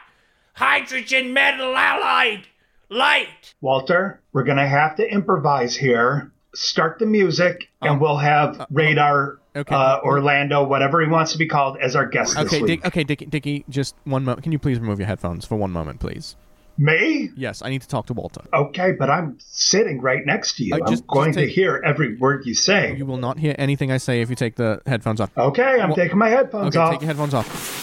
hydrogen 0.61 1.33
metal 1.33 1.75
alloyed 1.75 2.41
light. 2.89 3.53
Walter, 3.61 4.21
we're 4.31 4.43
gonna 4.43 4.67
have 4.67 4.95
to 4.97 5.09
improvise 5.11 5.75
here. 5.75 6.31
Start 6.53 6.99
the 6.99 7.05
music, 7.05 7.69
and 7.81 7.99
we'll 7.99 8.17
have 8.17 8.67
Radar 8.69 9.39
Um, 9.55 9.61
okay. 9.61 9.73
uh, 9.75 9.99
Orlando, 10.03 10.63
whatever 10.65 11.01
he 11.01 11.07
wants 11.07 11.31
to 11.31 11.37
be 11.37 11.47
called, 11.47 11.77
as 11.81 11.95
our 11.95 12.05
guest 12.05 12.35
this 12.35 12.45
Okay. 12.45 12.61
week. 12.61 12.67
Dick, 12.81 12.85
okay. 12.87 13.03
Dickie. 13.03 13.25
Dickie. 13.25 13.65
Just 13.69 13.95
one 14.03 14.23
moment. 14.25 14.43
Can 14.43 14.51
you 14.51 14.59
please 14.59 14.79
remove 14.79 14.99
your 14.99 15.07
headphones 15.07 15.45
for 15.45 15.55
one 15.55 15.71
moment, 15.71 15.99
please? 15.99 16.35
Me? 16.77 17.29
Yes. 17.35 17.61
I 17.61 17.69
need 17.69 17.81
to 17.81 17.87
talk 17.87 18.05
to 18.07 18.13
Walter. 18.13 18.41
Okay, 18.53 18.91
but 18.93 19.09
I'm 19.09 19.37
sitting 19.39 20.01
right 20.01 20.25
next 20.25 20.55
to 20.57 20.63
you. 20.65 20.73
Uh, 20.75 20.79
I'm 20.85 20.87
just- 20.91 21.07
going 21.07 21.33
just 21.33 21.39
to 21.39 21.47
hear 21.49 21.81
every 21.85 22.17
word 22.17 22.45
you 22.45 22.53
say. 22.53 22.95
You 22.97 23.05
will 23.05 23.17
not 23.17 23.39
hear 23.39 23.55
anything 23.57 23.91
I 23.91 23.97
say 23.97 24.21
if 24.21 24.29
you 24.29 24.35
take 24.35 24.55
the 24.55 24.81
headphones 24.85 25.19
off. 25.21 25.29
Okay, 25.37 25.79
I'm 25.79 25.89
Well- 25.89 25.95
taking 25.95 26.17
my 26.17 26.29
headphones 26.29 26.75
off. 26.75 26.75
Okay. 26.75 26.79
off. 26.79 26.91
Take 26.91 27.01
your 27.01 27.07
headphones 27.07 27.33
off. 27.33 27.80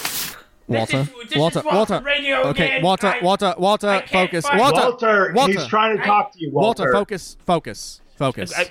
Walter, 0.77 0.97
is- 0.97 1.29
this 1.29 1.37
Walter, 1.37 1.61
Walter 1.65 1.93
Walter. 1.95 2.01
Radio 2.05 2.37
okay, 2.47 2.65
again. 2.65 2.83
Walter, 2.83 3.07
I- 3.07 3.19
Walter, 3.21 3.55
Walter, 3.57 3.89
I 3.89 4.05
focus. 4.05 4.45
Walter, 4.53 4.81
Walter, 4.81 5.31
Walter, 5.33 5.53
he's 5.53 5.67
trying 5.67 5.97
to 5.97 6.03
talk 6.03 6.31
to 6.33 6.39
you, 6.41 6.51
Walter, 6.51 6.83
Walter. 6.83 6.93
focus, 6.93 7.37
focus, 7.45 8.01
focus, 8.17 8.53
I- 8.57 8.69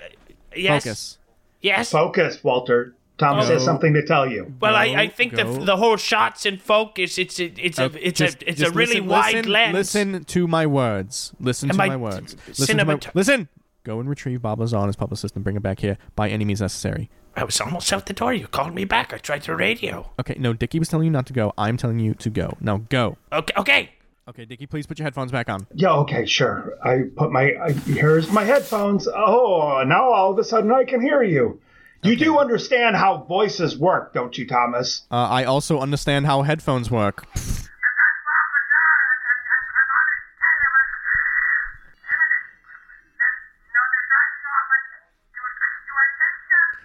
yes. 0.56 0.84
focus. 0.84 1.18
Yes. 1.60 1.90
Focus, 1.90 2.42
Walter. 2.44 2.94
Thomas 3.18 3.48
Go. 3.48 3.54
has 3.54 3.64
something 3.64 3.94
to 3.94 4.06
tell 4.06 4.28
you. 4.30 4.54
Well, 4.60 4.76
I, 4.76 4.90
Go, 4.90 4.94
I 4.94 5.08
think 5.08 5.34
the 5.34 5.42
go. 5.42 5.64
the 5.64 5.76
whole 5.76 5.96
shots 5.96 6.46
in 6.46 6.58
focus. 6.58 7.18
It's 7.18 7.40
a 7.40 7.46
it's 7.60 7.76
a 7.80 7.86
it's 8.06 8.16
just- 8.16 8.42
a 8.44 8.48
it's 8.50 8.60
just 8.60 8.70
a 8.72 8.74
really 8.76 9.00
listen, 9.00 9.08
wide 9.08 9.34
listen, 9.34 9.52
lens. 9.52 9.74
Listen 9.74 10.24
to 10.24 10.46
my 10.46 10.66
words. 10.66 11.32
Listen 11.40 11.68
Am 11.70 11.76
to 11.76 11.82
I 11.82 11.88
my 11.88 11.96
words. 11.96 12.36
Listen 12.46 12.78
to 12.78 12.84
my, 12.84 12.94
cinemat- 12.94 13.14
listen. 13.14 13.48
Go 13.82 13.98
and 13.98 14.08
retrieve 14.08 14.42
Bob 14.42 14.60
Lazar 14.60 14.76
and 14.76 14.86
his 14.86 14.94
publicist 14.96 15.34
and 15.34 15.42
bring 15.42 15.56
him 15.56 15.62
back 15.62 15.80
here 15.80 15.98
by 16.14 16.28
any 16.28 16.44
means 16.44 16.60
necessary. 16.60 17.10
I 17.38 17.45
was 17.45 17.61
almost 17.61 17.92
out 17.92 18.07
the 18.07 18.12
door. 18.12 18.35
You 18.35 18.49
called 18.49 18.75
me 18.75 18.85
back. 18.85 19.12
I 19.14 19.18
tried 19.18 19.42
the 19.42 19.54
radio. 19.54 20.11
Okay, 20.18 20.35
no, 20.38 20.52
Dickie 20.52 20.80
was 20.80 20.88
telling 20.88 21.04
you 21.04 21.12
not 21.12 21.26
to 21.26 21.33
go. 21.33 21.52
I'm 21.57 21.76
telling 21.76 22.00
you 22.00 22.14
to 22.14 22.30
go. 22.30 22.57
Now 22.61 22.78
go. 22.88 23.16
Okay, 23.33 23.54
okay. 23.57 23.90
Okay, 24.28 24.45
Dickie, 24.45 24.66
please 24.66 24.87
put 24.87 24.99
your 24.99 25.04
headphones 25.04 25.30
back 25.30 25.49
on. 25.49 25.66
Yeah, 25.73 25.92
okay, 25.99 26.26
sure. 26.26 26.76
I 26.83 27.04
put 27.16 27.30
my 27.30 27.54
I, 27.54 27.73
here's 27.73 28.30
my 28.30 28.45
headphones. 28.45 29.07
Oh, 29.09 29.83
now 29.87 30.12
all 30.12 30.33
of 30.33 30.38
a 30.38 30.45
sudden 30.45 30.73
I 30.73 30.85
can 30.85 31.00
hear 31.00 31.23
you. 31.23 31.61
You 32.02 32.16
do 32.16 32.38
understand 32.38 32.97
how 32.97 33.25
voices 33.28 33.78
work, 33.78 34.14
don't 34.14 34.37
you, 34.37 34.47
Thomas? 34.47 35.02
Uh, 35.11 35.16
I 35.16 35.45
also 35.45 35.78
understand 35.80 36.26
how 36.26 36.42
headphones 36.42 36.90
work. 36.90 37.26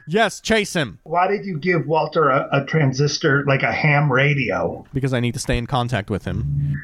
Yes, 0.07 0.39
chase 0.41 0.73
him. 0.73 0.99
Why 1.03 1.27
did 1.27 1.45
you 1.45 1.57
give 1.57 1.87
Walter 1.87 2.29
a, 2.29 2.47
a 2.51 2.65
transistor 2.65 3.43
like 3.47 3.63
a 3.63 3.71
ham 3.71 4.11
radio? 4.11 4.85
Because 4.93 5.13
I 5.13 5.19
need 5.19 5.33
to 5.33 5.39
stay 5.39 5.57
in 5.57 5.65
contact 5.67 6.09
with 6.09 6.25
him. 6.25 6.81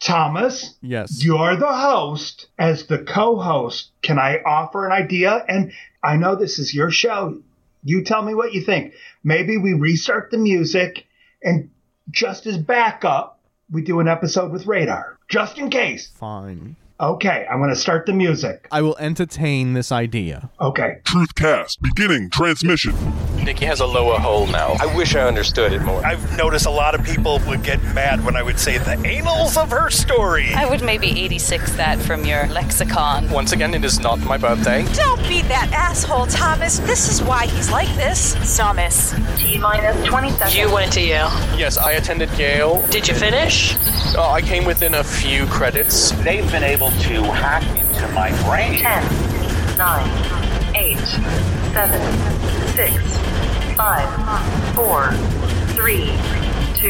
Thomas, 0.00 0.74
Yes. 0.82 1.24
you're 1.24 1.54
the 1.56 1.72
host. 1.72 2.48
As 2.58 2.86
the 2.86 2.98
co-host, 2.98 3.90
can 4.02 4.18
I 4.18 4.38
offer 4.44 4.84
an 4.84 4.90
idea? 4.92 5.44
And 5.48 5.72
I 6.02 6.16
know 6.16 6.34
this 6.34 6.58
is 6.58 6.74
your 6.74 6.90
show. 6.90 7.40
You 7.84 8.02
tell 8.02 8.22
me 8.22 8.34
what 8.34 8.52
you 8.52 8.62
think. 8.62 8.94
Maybe 9.22 9.58
we 9.58 9.74
restart 9.74 10.30
the 10.30 10.38
music 10.38 11.06
and 11.42 11.70
just 12.10 12.46
as 12.46 12.58
backup, 12.58 13.38
we 13.70 13.82
do 13.82 14.00
an 14.00 14.08
episode 14.08 14.50
with 14.50 14.66
Radar. 14.66 15.18
Just 15.28 15.56
in 15.58 15.70
case. 15.70 16.08
Fine. 16.18 16.76
Okay, 17.02 17.44
I'm 17.50 17.58
going 17.58 17.68
to 17.68 17.74
start 17.74 18.06
the 18.06 18.12
music. 18.12 18.68
I 18.70 18.80
will 18.80 18.96
entertain 18.98 19.72
this 19.72 19.90
idea. 19.90 20.50
Okay. 20.60 20.98
Truthcast 21.02 21.80
beginning 21.80 22.30
transmission. 22.30 22.94
Dickie 23.44 23.64
has 23.64 23.80
a 23.80 23.86
lower 23.86 24.20
hole 24.20 24.46
now. 24.46 24.76
I 24.80 24.86
wish 24.94 25.16
I 25.16 25.26
understood 25.26 25.72
it 25.72 25.82
more. 25.82 26.06
I've 26.06 26.36
noticed 26.38 26.66
a 26.66 26.70
lot 26.70 26.94
of 26.94 27.04
people 27.04 27.40
would 27.48 27.64
get 27.64 27.82
mad 27.92 28.24
when 28.24 28.36
I 28.36 28.42
would 28.44 28.56
say 28.56 28.78
the 28.78 28.92
anals 28.92 29.60
of 29.60 29.72
her 29.72 29.90
story. 29.90 30.52
I 30.54 30.70
would 30.70 30.84
maybe 30.84 31.08
86 31.08 31.72
that 31.72 31.98
from 31.98 32.24
your 32.24 32.46
lexicon. 32.46 33.28
Once 33.30 33.50
again, 33.50 33.74
it 33.74 33.84
is 33.84 33.98
not 33.98 34.20
my 34.20 34.38
birthday. 34.38 34.84
Don't 34.92 35.26
be 35.26 35.42
that 35.42 35.72
asshole, 35.72 36.26
Thomas. 36.26 36.78
This 36.78 37.08
is 37.08 37.20
why 37.20 37.46
he's 37.46 37.68
like 37.68 37.92
this. 37.96 38.56
Thomas. 38.56 39.12
T 39.36 39.58
minus 39.58 40.06
20 40.06 40.30
seconds. 40.30 40.56
You 40.56 40.72
went 40.72 40.92
to 40.92 41.00
Yale. 41.00 41.32
Yes, 41.58 41.78
I 41.78 41.92
attended 41.92 42.30
Yale. 42.38 42.86
Did 42.90 43.08
you 43.08 43.14
finish? 43.14 43.74
Uh, 44.14 44.30
I 44.30 44.40
came 44.40 44.64
within 44.64 44.94
a 44.94 45.02
few 45.02 45.46
credits. 45.46 46.12
They've 46.22 46.48
been 46.52 46.62
able 46.62 46.91
to 47.00 47.22
hack 47.32 47.62
into 47.78 48.08
my 48.12 48.30
brain. 48.44 48.78
10, 48.78 49.76
9, 49.78 50.74
8, 50.76 50.98
7, 51.72 52.00
6, 52.74 53.76
5, 53.76 54.74
4, 54.74 55.12
3, 55.74 56.42
2. 56.76 56.88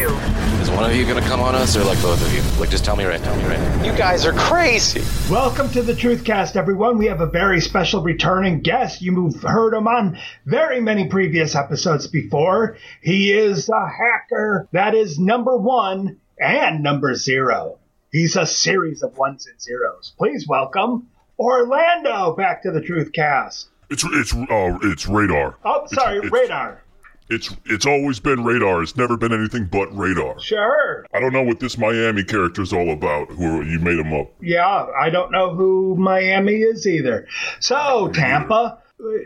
Is 0.60 0.70
one 0.70 0.88
of 0.88 0.96
you 0.96 1.06
gonna 1.06 1.20
come 1.20 1.40
on 1.40 1.54
us, 1.54 1.76
or 1.76 1.84
like 1.84 2.00
both 2.00 2.20
of 2.24 2.32
you? 2.32 2.40
Like, 2.58 2.70
just 2.70 2.84
tell 2.84 2.96
me 2.96 3.04
right. 3.04 3.22
Tell 3.22 3.36
me 3.36 3.44
right. 3.44 3.84
You 3.84 3.92
guys 3.92 4.24
are 4.24 4.32
crazy. 4.32 5.02
Welcome 5.30 5.70
to 5.72 5.82
the 5.82 5.92
Truthcast, 5.92 6.56
everyone. 6.56 6.98
We 6.98 7.06
have 7.06 7.20
a 7.20 7.26
very 7.26 7.60
special 7.60 8.02
returning 8.02 8.60
guest. 8.60 9.02
You've 9.02 9.42
heard 9.42 9.74
him 9.74 9.86
on 9.86 10.18
very 10.46 10.80
many 10.80 11.08
previous 11.08 11.54
episodes 11.54 12.06
before. 12.06 12.76
He 13.02 13.32
is 13.32 13.68
a 13.68 13.86
hacker 13.86 14.68
that 14.72 14.94
is 14.94 15.18
number 15.18 15.56
one 15.56 16.18
and 16.38 16.82
number 16.82 17.14
zero. 17.14 17.78
He's 18.12 18.36
a 18.36 18.44
series 18.44 19.02
of 19.02 19.16
ones 19.16 19.46
and 19.46 19.58
zeros. 19.58 20.12
Please 20.18 20.46
welcome 20.46 21.08
Orlando 21.38 22.36
back 22.36 22.62
to 22.62 22.70
the 22.70 22.80
Truthcast. 22.80 23.68
It's 23.88 24.04
it's 24.04 24.34
uh 24.34 24.78
it's 24.82 25.08
radar. 25.08 25.56
Oh, 25.64 25.86
sorry, 25.86 26.18
it's, 26.18 26.30
radar. 26.30 26.82
It's 27.30 27.56
it's 27.64 27.86
always 27.86 28.20
been 28.20 28.44
radar. 28.44 28.82
It's 28.82 28.98
never 28.98 29.16
been 29.16 29.32
anything 29.32 29.64
but 29.64 29.86
radar. 29.96 30.38
Sure. 30.40 31.06
I 31.14 31.20
don't 31.20 31.32
know 31.32 31.42
what 31.42 31.58
this 31.58 31.78
Miami 31.78 32.22
character 32.22 32.60
is 32.60 32.74
all 32.74 32.90
about. 32.90 33.30
Who 33.30 33.62
you 33.62 33.78
made 33.78 33.98
him 33.98 34.12
up? 34.12 34.30
Yeah, 34.42 34.88
I 34.94 35.08
don't 35.08 35.32
know 35.32 35.54
who 35.54 35.96
Miami 35.96 36.56
is 36.56 36.86
either. 36.86 37.26
So, 37.60 38.10
Tampa, 38.12 38.76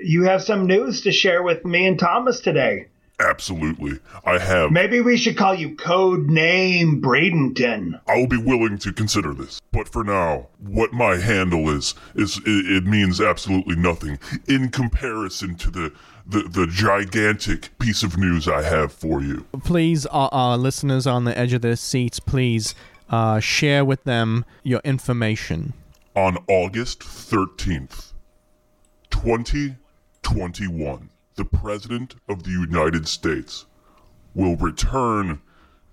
you 0.01 0.23
have 0.23 0.45
some 0.45 0.69
news 0.69 1.01
to 1.01 1.11
share 1.11 1.43
with 1.43 1.65
me 1.65 1.89
and 1.89 1.99
Thomas 1.99 2.39
today. 2.39 2.87
Absolutely, 3.19 3.99
I 4.27 4.39
have. 4.39 4.71
Maybe 4.71 5.01
we 5.01 5.17
should 5.17 5.39
call 5.39 5.55
you 5.55 5.75
Code 5.75 6.27
Name 6.27 7.01
Bradenton. 7.01 7.99
I 8.07 8.17
will 8.17 8.27
be 8.27 8.37
willing 8.37 8.77
to 8.79 8.93
consider 8.93 9.33
this, 9.33 9.59
but 9.73 9.89
for 9.89 10.05
now, 10.05 10.49
what 10.59 10.93
my 10.93 11.17
handle 11.17 11.71
is 11.71 11.95
is 12.15 12.37
it, 12.45 12.71
it 12.71 12.85
means 12.85 13.19
absolutely 13.19 13.75
nothing 13.75 14.19
in 14.47 14.69
comparison 14.69 15.55
to 15.57 15.71
the, 15.71 15.93
the 16.27 16.43
the 16.43 16.67
gigantic 16.67 17.71
piece 17.79 18.03
of 18.03 18.19
news 18.19 18.47
I 18.49 18.61
have 18.61 18.93
for 18.93 19.23
you. 19.23 19.47
Please, 19.65 20.05
our, 20.07 20.29
our 20.31 20.59
listeners 20.59 21.07
on 21.07 21.25
the 21.25 21.37
edge 21.39 21.55
of 21.55 21.63
their 21.63 21.77
seats, 21.77 22.21
please 22.21 22.75
uh, 23.09 23.41
share 23.41 23.83
with 23.83 24.05
them 24.05 24.45
your 24.63 24.83
information. 24.85 25.73
On 26.15 26.37
August 26.49 27.03
thirteenth, 27.03 28.13
twenty 29.09 29.77
twenty 30.23 30.67
one, 30.67 31.09
the 31.37 31.45
President 31.45 32.17
of 32.29 32.43
the 32.43 32.51
United 32.51 33.07
States 33.07 33.67
will 34.35 34.57
return 34.57 35.41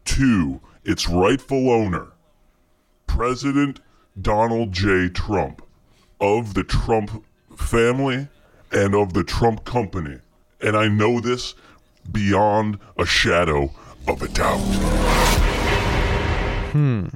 to 0.05 0.61
its 0.83 1.07
rightful 1.07 1.69
owner, 1.69 2.07
President 3.07 3.79
Donald 4.19 4.71
J. 4.71 5.09
Trump, 5.09 5.61
of 6.19 6.53
the 6.53 6.63
Trump 6.63 7.25
family 7.55 8.27
and 8.71 8.95
of 8.95 9.13
the 9.13 9.23
Trump 9.23 9.65
company. 9.65 10.19
And 10.61 10.75
I 10.75 10.87
know 10.87 11.19
this 11.19 11.55
beyond 12.11 12.79
a 12.97 13.05
shadow 13.05 13.71
of 14.07 14.21
a 14.21 14.27
doubt. 14.29 14.59
Hmm. 16.71 17.07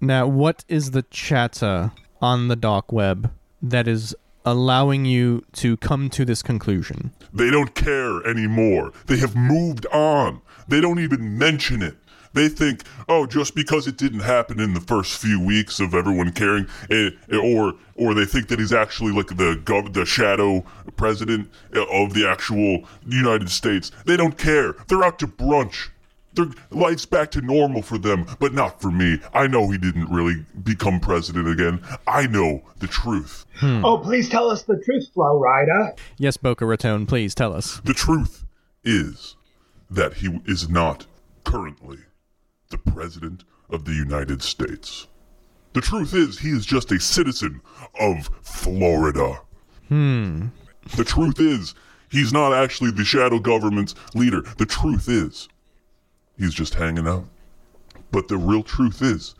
Now, 0.00 0.26
what 0.26 0.64
is 0.68 0.90
the 0.90 1.02
chatter 1.02 1.92
on 2.20 2.48
the 2.48 2.56
dark 2.56 2.92
web 2.92 3.32
that 3.60 3.86
is 3.86 4.14
allowing 4.44 5.04
you 5.04 5.44
to 5.54 5.76
come 5.78 6.10
to 6.10 6.24
this 6.24 6.42
conclusion? 6.42 7.12
They 7.32 7.50
don't 7.50 7.74
care 7.74 8.26
anymore. 8.26 8.92
They 9.06 9.18
have 9.18 9.34
moved 9.34 9.86
on. 9.86 10.40
They 10.68 10.80
don't 10.80 10.98
even 10.98 11.38
mention 11.38 11.82
it. 11.82 11.96
They 12.34 12.48
think, 12.48 12.84
oh, 13.08 13.26
just 13.26 13.54
because 13.54 13.86
it 13.86 13.98
didn't 13.98 14.20
happen 14.20 14.58
in 14.58 14.74
the 14.74 14.80
first 14.80 15.20
few 15.20 15.38
weeks 15.38 15.80
of 15.80 15.94
everyone 15.94 16.32
caring, 16.32 16.66
eh, 16.90 17.10
eh, 17.30 17.36
or 17.36 17.74
or 17.94 18.14
they 18.14 18.24
think 18.24 18.48
that 18.48 18.58
he's 18.58 18.72
actually 18.72 19.12
like 19.12 19.28
the 19.28 19.60
gov- 19.64 19.92
the 19.92 20.06
shadow 20.06 20.64
president 20.96 21.50
eh, 21.74 21.84
of 21.90 22.14
the 22.14 22.26
actual 22.26 22.84
United 23.06 23.50
States. 23.50 23.90
They 24.06 24.16
don't 24.16 24.38
care. 24.38 24.74
They're 24.88 25.04
out 25.04 25.18
to 25.18 25.26
brunch. 25.26 25.90
Their 26.34 26.46
life's 26.70 27.04
back 27.04 27.30
to 27.32 27.40
normal 27.42 27.82
for 27.82 27.98
them, 27.98 28.26
but 28.40 28.54
not 28.54 28.80
for 28.80 28.90
me. 28.90 29.18
I 29.34 29.46
know 29.46 29.70
he 29.70 29.78
didn't 29.78 30.10
really 30.10 30.44
become 30.62 30.98
president 30.98 31.48
again. 31.48 31.82
I 32.06 32.26
know 32.26 32.62
the 32.78 32.86
truth. 32.86 33.44
Oh, 33.62 34.00
please 34.02 34.28
tell 34.28 34.50
us 34.50 34.62
the 34.62 34.78
truth, 34.78 35.08
Flo 35.12 35.40
Rida. 35.40 35.98
Yes, 36.16 36.36
Boca 36.36 36.64
Raton, 36.64 37.06
please 37.06 37.34
tell 37.34 37.52
us. 37.52 37.80
The 37.84 37.94
truth 37.94 38.44
is 38.82 39.36
that 39.90 40.14
he 40.14 40.40
is 40.46 40.68
not 40.68 41.06
currently 41.44 41.98
the 42.70 42.78
President 42.78 43.44
of 43.70 43.84
the 43.84 43.92
United 43.92 44.42
States. 44.42 45.06
The 45.74 45.80
truth 45.80 46.14
is, 46.14 46.38
he 46.38 46.50
is 46.50 46.66
just 46.66 46.90
a 46.92 47.00
citizen 47.00 47.60
of 48.00 48.30
Florida. 48.42 49.40
Hmm. 49.88 50.46
The 50.96 51.04
truth 51.04 51.40
is, 51.40 51.74
he's 52.10 52.32
not 52.32 52.52
actually 52.52 52.90
the 52.90 53.04
shadow 53.04 53.38
government's 53.38 53.94
leader. 54.14 54.42
The 54.58 54.66
truth 54.66 55.08
is, 55.08 55.48
he's 56.38 56.54
just 56.54 56.74
hanging 56.74 57.06
out. 57.06 57.24
But 58.10 58.28
the 58.28 58.36
real 58.36 58.62
truth 58.62 59.00
is, 59.02 59.34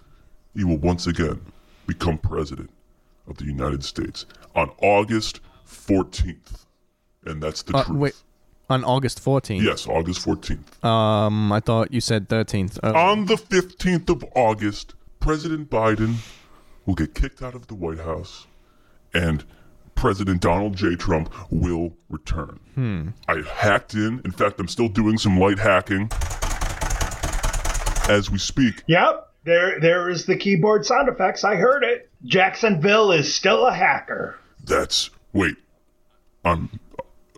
he 0.55 0.65
will 0.65 0.79
once 0.79 1.07
again 1.07 1.41
become 1.87 2.19
President 2.19 2.71
of 3.27 3.37
the 3.39 3.45
United 3.45 3.85
States 3.85 4.27
on 4.55 4.71
August 4.81 5.41
14th. 5.67 6.67
And 7.25 7.43
that's 7.43 7.63
the 7.63 7.77
Uh, 7.77 7.85
truth. 7.85 7.99
wait, 7.99 8.15
on 8.69 8.85
August 8.85 9.23
14th? 9.23 9.63
Yes, 9.63 9.87
August 9.87 10.25
14th. 10.25 10.83
Um, 10.85 11.53
I 11.53 11.61
thought 11.61 11.93
you 11.93 12.01
said 12.01 12.29
13th. 12.29 12.79
Uh, 12.83 12.93
On 12.95 13.27
the 13.27 13.37
15th 13.37 14.09
of 14.11 14.25
August, 14.35 14.95
President 15.21 15.71
Biden 15.71 16.17
will 16.87 16.95
get 16.95 17.15
kicked 17.15 17.43
out 17.43 17.55
of 17.55 17.67
the 17.69 17.75
White 17.75 17.99
House 18.01 18.47
and 19.15 19.45
President 19.95 20.41
Donald 20.41 20.75
J. 20.77 20.97
Trump 20.97 21.33
will 21.51 21.93
return. 22.09 22.59
Hmm. 22.75 23.09
I 23.29 23.43
hacked 23.43 23.95
in. 23.95 24.21
In 24.25 24.31
fact, 24.33 24.59
I'm 24.59 24.67
still 24.69 24.89
doing 24.89 25.19
some 25.19 25.39
light 25.39 25.59
hacking 25.59 26.11
as 28.09 28.31
we 28.31 28.39
speak. 28.39 28.83
Yep. 28.87 29.29
There, 29.45 29.81
there 29.81 30.09
is 30.09 30.27
the 30.27 30.37
keyboard 30.37 30.87
sound 30.87 31.09
effects. 31.09 31.43
I 31.43 31.57
heard 31.57 31.83
it. 31.83 32.09
Jacksonville 32.25 33.11
is 33.11 33.35
still 33.35 33.67
a 33.67 33.73
hacker. 33.73 34.39
That's 34.65 35.11
wait. 35.33 35.57
I'm, 36.45 36.71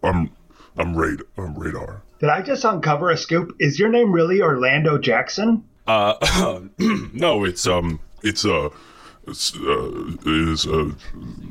I'm, 0.03 0.31
I'm 0.77 0.97
radar. 0.97 1.27
I'm 1.39 1.55
radar. 1.55 2.03
Did 2.21 2.29
I 2.29 2.43
just 2.43 2.65
uncover 2.65 3.11
a 3.11 3.17
scoop? 3.17 3.57
Is 3.59 3.79
your 3.79 3.89
name 3.89 4.13
really 4.13 4.43
Orlando 4.43 4.99
Jackson? 4.99 5.65
Uh, 5.87 6.61
no, 7.13 7.45
it's 7.45 7.67
um, 7.67 8.01
it's 8.23 8.45
uh, 8.45 8.71
it's, 9.27 9.55
uh, 9.55 10.15
it 10.25 10.27
is 10.27 10.67
uh, 10.67 10.91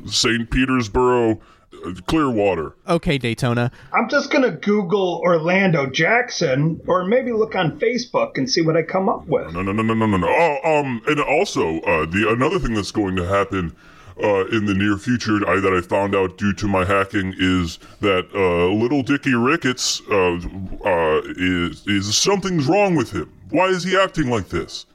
Saint 0.06 0.50
Petersboro, 0.50 1.40
uh, 1.86 1.92
Clearwater. 2.06 2.74
Okay, 2.88 3.18
Daytona. 3.18 3.70
I'm 3.92 4.08
just 4.08 4.30
gonna 4.30 4.50
Google 4.50 5.20
Orlando 5.24 5.86
Jackson, 5.86 6.80
or 6.86 7.04
maybe 7.04 7.32
look 7.32 7.54
on 7.54 7.78
Facebook 7.78 8.36
and 8.38 8.48
see 8.50 8.62
what 8.62 8.76
I 8.76 8.82
come 8.82 9.08
up 9.08 9.26
with. 9.26 9.52
No, 9.52 9.62
no, 9.62 9.72
no, 9.72 9.82
no, 9.82 9.94
no, 9.94 10.06
no, 10.06 10.16
no. 10.16 10.28
Oh, 10.28 10.78
um, 10.80 11.02
and 11.06 11.20
also, 11.20 11.80
uh, 11.80 12.06
the 12.06 12.28
another 12.30 12.58
thing 12.58 12.74
that's 12.74 12.92
going 12.92 13.16
to 13.16 13.24
happen. 13.26 13.74
Uh, 14.22 14.46
in 14.52 14.64
the 14.64 14.74
near 14.74 14.96
future, 14.96 15.38
I, 15.50 15.58
that 15.58 15.72
I 15.74 15.80
found 15.80 16.14
out 16.14 16.38
due 16.38 16.52
to 16.52 16.68
my 16.68 16.84
hacking 16.84 17.34
is 17.36 17.80
that 18.00 18.28
uh, 18.32 18.72
little 18.72 19.02
Dickie 19.02 19.34
Ricketts 19.34 20.00
uh, 20.08 20.38
uh, 20.84 21.20
is 21.36 21.84
is 21.88 22.16
something's 22.16 22.66
wrong 22.68 22.94
with 22.94 23.10
him. 23.10 23.32
Why 23.50 23.66
is 23.66 23.82
he 23.82 23.98
acting 23.98 24.30
like 24.30 24.50
this? 24.50 24.86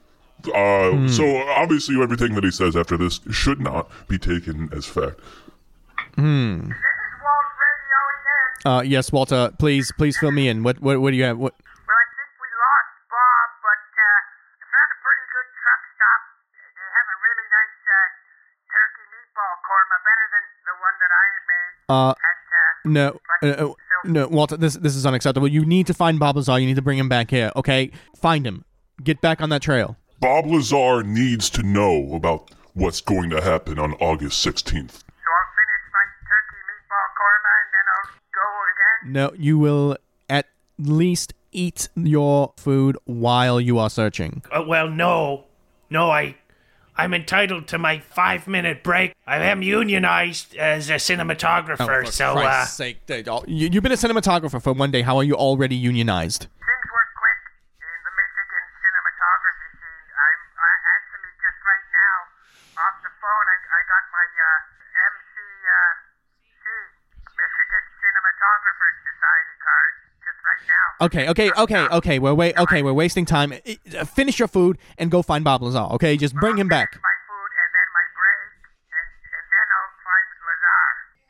Uh, 0.46 1.06
So 1.06 1.36
obviously, 1.48 2.00
everything 2.02 2.34
that 2.34 2.44
he 2.44 2.50
says 2.50 2.74
after 2.74 2.96
this 2.96 3.20
should 3.30 3.60
not 3.60 3.90
be 4.08 4.16
taken 4.18 4.70
as 4.74 4.86
fact. 4.86 5.20
Hmm. 6.16 6.72
Uh, 8.64 8.82
yes, 8.84 9.10
Walter. 9.10 9.52
Please, 9.58 9.90
please 9.96 10.18
fill 10.18 10.32
me 10.32 10.48
in. 10.48 10.62
What, 10.62 10.80
what, 10.80 11.00
what 11.00 11.10
do 11.12 11.16
you 11.16 11.24
have? 11.24 11.38
What? 11.38 11.54
Well, 11.56 11.96
I 11.96 12.06
think 12.12 12.30
we 12.36 12.48
lost 12.60 12.92
Bob, 13.08 13.48
but 13.64 13.80
uh, 13.96 14.20
no, 14.68 14.80
uh, 14.84 15.30
turkey 18.68 19.04
meatball 19.16 19.54
korma, 19.64 19.96
better 20.04 20.26
than 20.34 20.44
the 20.68 20.76
one 20.76 20.96
that 21.00 21.10
I 21.10 21.26
made. 21.48 21.72
uh, 21.88 22.12
at, 22.12 22.36
uh 22.52 22.80
no. 22.84 23.76
no, 24.04 24.28
Walter. 24.28 24.56
This 24.58 24.74
this 24.74 24.94
is 24.94 25.06
unacceptable. 25.06 25.48
You 25.48 25.64
need 25.64 25.86
to 25.86 25.94
find 25.94 26.18
Bob 26.18 26.36
Lazar. 26.36 26.58
You 26.58 26.66
need 26.66 26.76
to 26.76 26.82
bring 26.82 26.98
him 26.98 27.08
back 27.08 27.30
here. 27.30 27.50
Okay, 27.56 27.90
find 28.16 28.46
him. 28.46 28.64
Get 29.02 29.20
back 29.22 29.40
on 29.40 29.48
that 29.50 29.62
trail. 29.62 29.96
Bob 30.20 30.46
Lazar 30.46 31.02
needs 31.02 31.48
to 31.50 31.62
know 31.62 32.12
about 32.14 32.50
what's 32.74 33.00
going 33.00 33.30
to 33.30 33.40
happen 33.40 33.78
on 33.78 33.94
August 33.94 34.44
16th. 34.46 35.02
No, 39.04 39.32
you 39.36 39.58
will 39.58 39.96
at 40.28 40.46
least 40.78 41.34
eat 41.52 41.88
your 41.96 42.52
food 42.56 42.96
while 43.04 43.60
you 43.60 43.78
are 43.78 43.90
searching. 43.90 44.42
Uh, 44.52 44.62
well, 44.66 44.88
no, 44.88 45.44
no, 45.88 46.10
I, 46.10 46.36
I'm 46.96 47.14
entitled 47.14 47.66
to 47.68 47.78
my 47.78 47.98
five-minute 47.98 48.82
break. 48.82 49.14
I 49.26 49.38
am 49.38 49.62
unionized 49.62 50.54
as 50.56 50.90
a 50.90 50.94
cinematographer, 50.94 51.76
Oh, 51.80 52.04
for 52.04 52.12
so 52.12 52.26
uh, 52.32 52.34
Christ's 52.34 52.76
sake, 52.76 52.98
oh, 53.26 53.44
you, 53.46 53.68
you've 53.72 53.82
been 53.82 53.92
a 53.92 53.96
cinematographer 53.96 54.62
for 54.62 54.72
one 54.72 54.90
day. 54.90 55.02
How 55.02 55.16
are 55.16 55.24
you 55.24 55.34
already 55.34 55.76
unionized? 55.76 56.46
Okay, 71.00 71.28
okay, 71.28 71.50
okay, 71.56 71.86
okay. 71.86 72.18
We're 72.18 72.34
wait. 72.34 72.58
Okay, 72.58 72.82
we're 72.82 72.92
wasting 72.92 73.24
time. 73.24 73.54
Finish 74.14 74.38
your 74.38 74.48
food 74.48 74.76
and 74.98 75.10
go 75.10 75.22
find 75.22 75.42
Bob 75.42 75.62
Lazar. 75.62 75.88
Okay, 75.94 76.16
just 76.16 76.34
bring 76.34 76.58
him 76.58 76.68
back. 76.68 76.98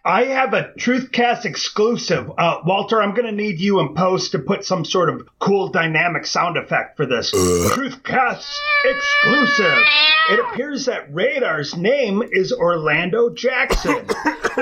I 0.05 0.25
have 0.25 0.55
a 0.55 0.73
Truthcast 0.79 1.45
exclusive. 1.45 2.31
Uh, 2.39 2.61
Walter, 2.65 3.03
I'm 3.03 3.15
going 3.15 3.27
to 3.27 3.33
need 3.33 3.61
you 3.61 3.81
in 3.81 3.95
post 3.95 4.33
to 4.33 4.39
put 4.39 4.65
some 4.65 4.85
sort 4.85 5.11
of 5.11 5.29
cool 5.39 5.69
dynamic 5.69 6.25
sound 6.25 6.57
effect 6.57 6.97
for 6.97 7.05
this. 7.05 7.33
Truthcast 7.33 8.51
exclusive. 8.85 9.83
It 10.31 10.41
appears 10.41 10.87
that 10.87 11.13
Radar's 11.13 11.77
name 11.77 12.23
is 12.31 12.53
Orlando 12.53 13.29
Jackson. 13.29 14.07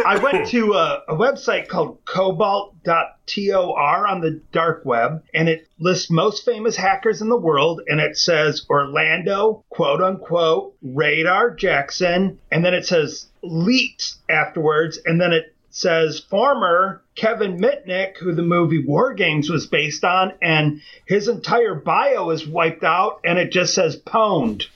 I 0.04 0.18
went 0.20 0.48
to 0.48 0.74
a, 0.74 1.02
a 1.08 1.14
website 1.14 1.68
called 1.68 1.98
cobalt.tor 2.04 4.06
on 4.06 4.20
the 4.20 4.40
dark 4.52 4.84
web, 4.84 5.22
and 5.32 5.48
it 5.48 5.68
lists 5.78 6.10
most 6.10 6.44
famous 6.44 6.76
hackers 6.76 7.22
in 7.22 7.28
the 7.28 7.36
world, 7.36 7.80
and 7.86 8.00
it 8.00 8.16
says 8.16 8.66
Orlando, 8.68 9.64
quote 9.70 10.00
unquote, 10.00 10.74
Radar 10.82 11.54
Jackson, 11.54 12.40
and 12.50 12.64
then 12.64 12.74
it 12.74 12.86
says 12.86 13.27
leaked 13.42 14.14
afterwards, 14.28 14.98
and 15.04 15.20
then 15.20 15.32
it 15.32 15.54
says 15.70 16.18
former 16.18 17.02
Kevin 17.14 17.58
Mitnick, 17.58 18.16
who 18.16 18.34
the 18.34 18.42
movie 18.42 18.84
War 18.84 19.14
Games 19.14 19.50
was 19.50 19.66
based 19.66 20.04
on, 20.04 20.32
and 20.42 20.80
his 21.06 21.28
entire 21.28 21.74
bio 21.74 22.30
is 22.30 22.46
wiped 22.46 22.84
out, 22.84 23.20
and 23.24 23.38
it 23.38 23.52
just 23.52 23.74
says 23.74 23.96
pwned. 23.96 24.66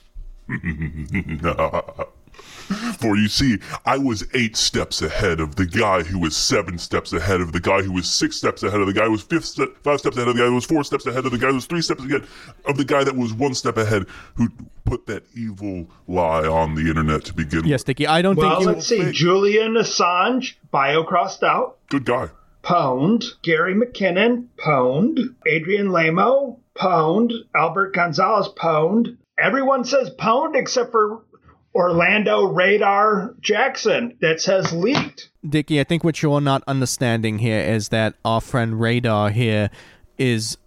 For 2.99 3.17
you 3.17 3.27
see, 3.27 3.59
I 3.85 3.97
was 3.97 4.27
eight 4.33 4.55
steps 4.55 5.01
ahead 5.01 5.39
of 5.39 5.55
the 5.55 5.65
guy 5.65 6.03
who 6.03 6.19
was 6.19 6.35
seven 6.35 6.77
steps 6.77 7.13
ahead 7.13 7.41
of 7.41 7.51
the 7.51 7.59
guy 7.59 7.81
who 7.81 7.91
was 7.91 8.09
six 8.09 8.37
steps 8.37 8.63
ahead 8.63 8.79
of 8.79 8.87
the 8.87 8.93
guy 8.93 9.05
who 9.05 9.11
was 9.11 9.21
fifth 9.21 9.45
step, 9.45 9.69
five 9.83 9.99
steps 9.99 10.17
ahead 10.17 10.27
of 10.29 10.35
the 10.35 10.41
guy 10.41 10.47
who 10.47 10.55
was 10.55 10.65
four 10.65 10.83
steps 10.83 11.05
ahead 11.05 11.25
of 11.25 11.31
the 11.31 11.37
guy 11.37 11.47
who 11.47 11.55
was 11.55 11.65
three 11.65 11.81
steps 11.81 12.03
ahead 12.03 12.23
of 12.65 12.77
the 12.77 12.85
guy 12.85 13.03
that 13.03 13.15
was 13.15 13.33
one 13.33 13.53
step 13.53 13.77
ahead 13.77 14.05
who 14.35 14.49
put 14.85 15.05
that 15.07 15.23
evil 15.35 15.87
lie 16.07 16.45
on 16.47 16.75
the 16.75 16.81
internet 16.81 17.25
to 17.25 17.33
begin 17.33 17.61
with. 17.61 17.67
Yes, 17.67 17.83
Dickie. 17.83 18.07
I 18.07 18.21
don't 18.21 18.35
well, 18.35 18.55
think 18.55 18.61
you. 18.61 18.67
let's 18.67 18.87
see. 18.87 19.11
Julian 19.11 19.73
Assange, 19.73 20.55
bio 20.71 21.03
crossed 21.03 21.43
out. 21.43 21.77
Good 21.89 22.05
guy. 22.05 22.29
Pwned. 22.63 23.25
Gary 23.41 23.75
McKinnon, 23.75 24.47
pwned. 24.57 25.19
Adrian 25.45 25.89
Lamo, 25.89 26.59
pwned. 26.75 27.33
Albert 27.53 27.93
Gonzalez, 27.93 28.47
pwned. 28.55 29.17
Everyone 29.37 29.83
says 29.83 30.09
pwned 30.11 30.55
except 30.55 30.91
for 30.91 31.23
Orlando 31.75 32.45
Radar 32.45 33.33
Jackson 33.41 34.17
that 34.21 34.41
says 34.41 34.71
leaked. 34.71 35.29
Dickie, 35.47 35.79
I 35.79 35.83
think 35.83 36.03
what 36.03 36.21
you're 36.21 36.41
not 36.41 36.63
understanding 36.67 37.39
here 37.39 37.59
is 37.59 37.89
that 37.89 38.15
our 38.23 38.41
friend 38.41 38.79
Radar 38.79 39.31
here 39.31 39.69
is 40.17 40.57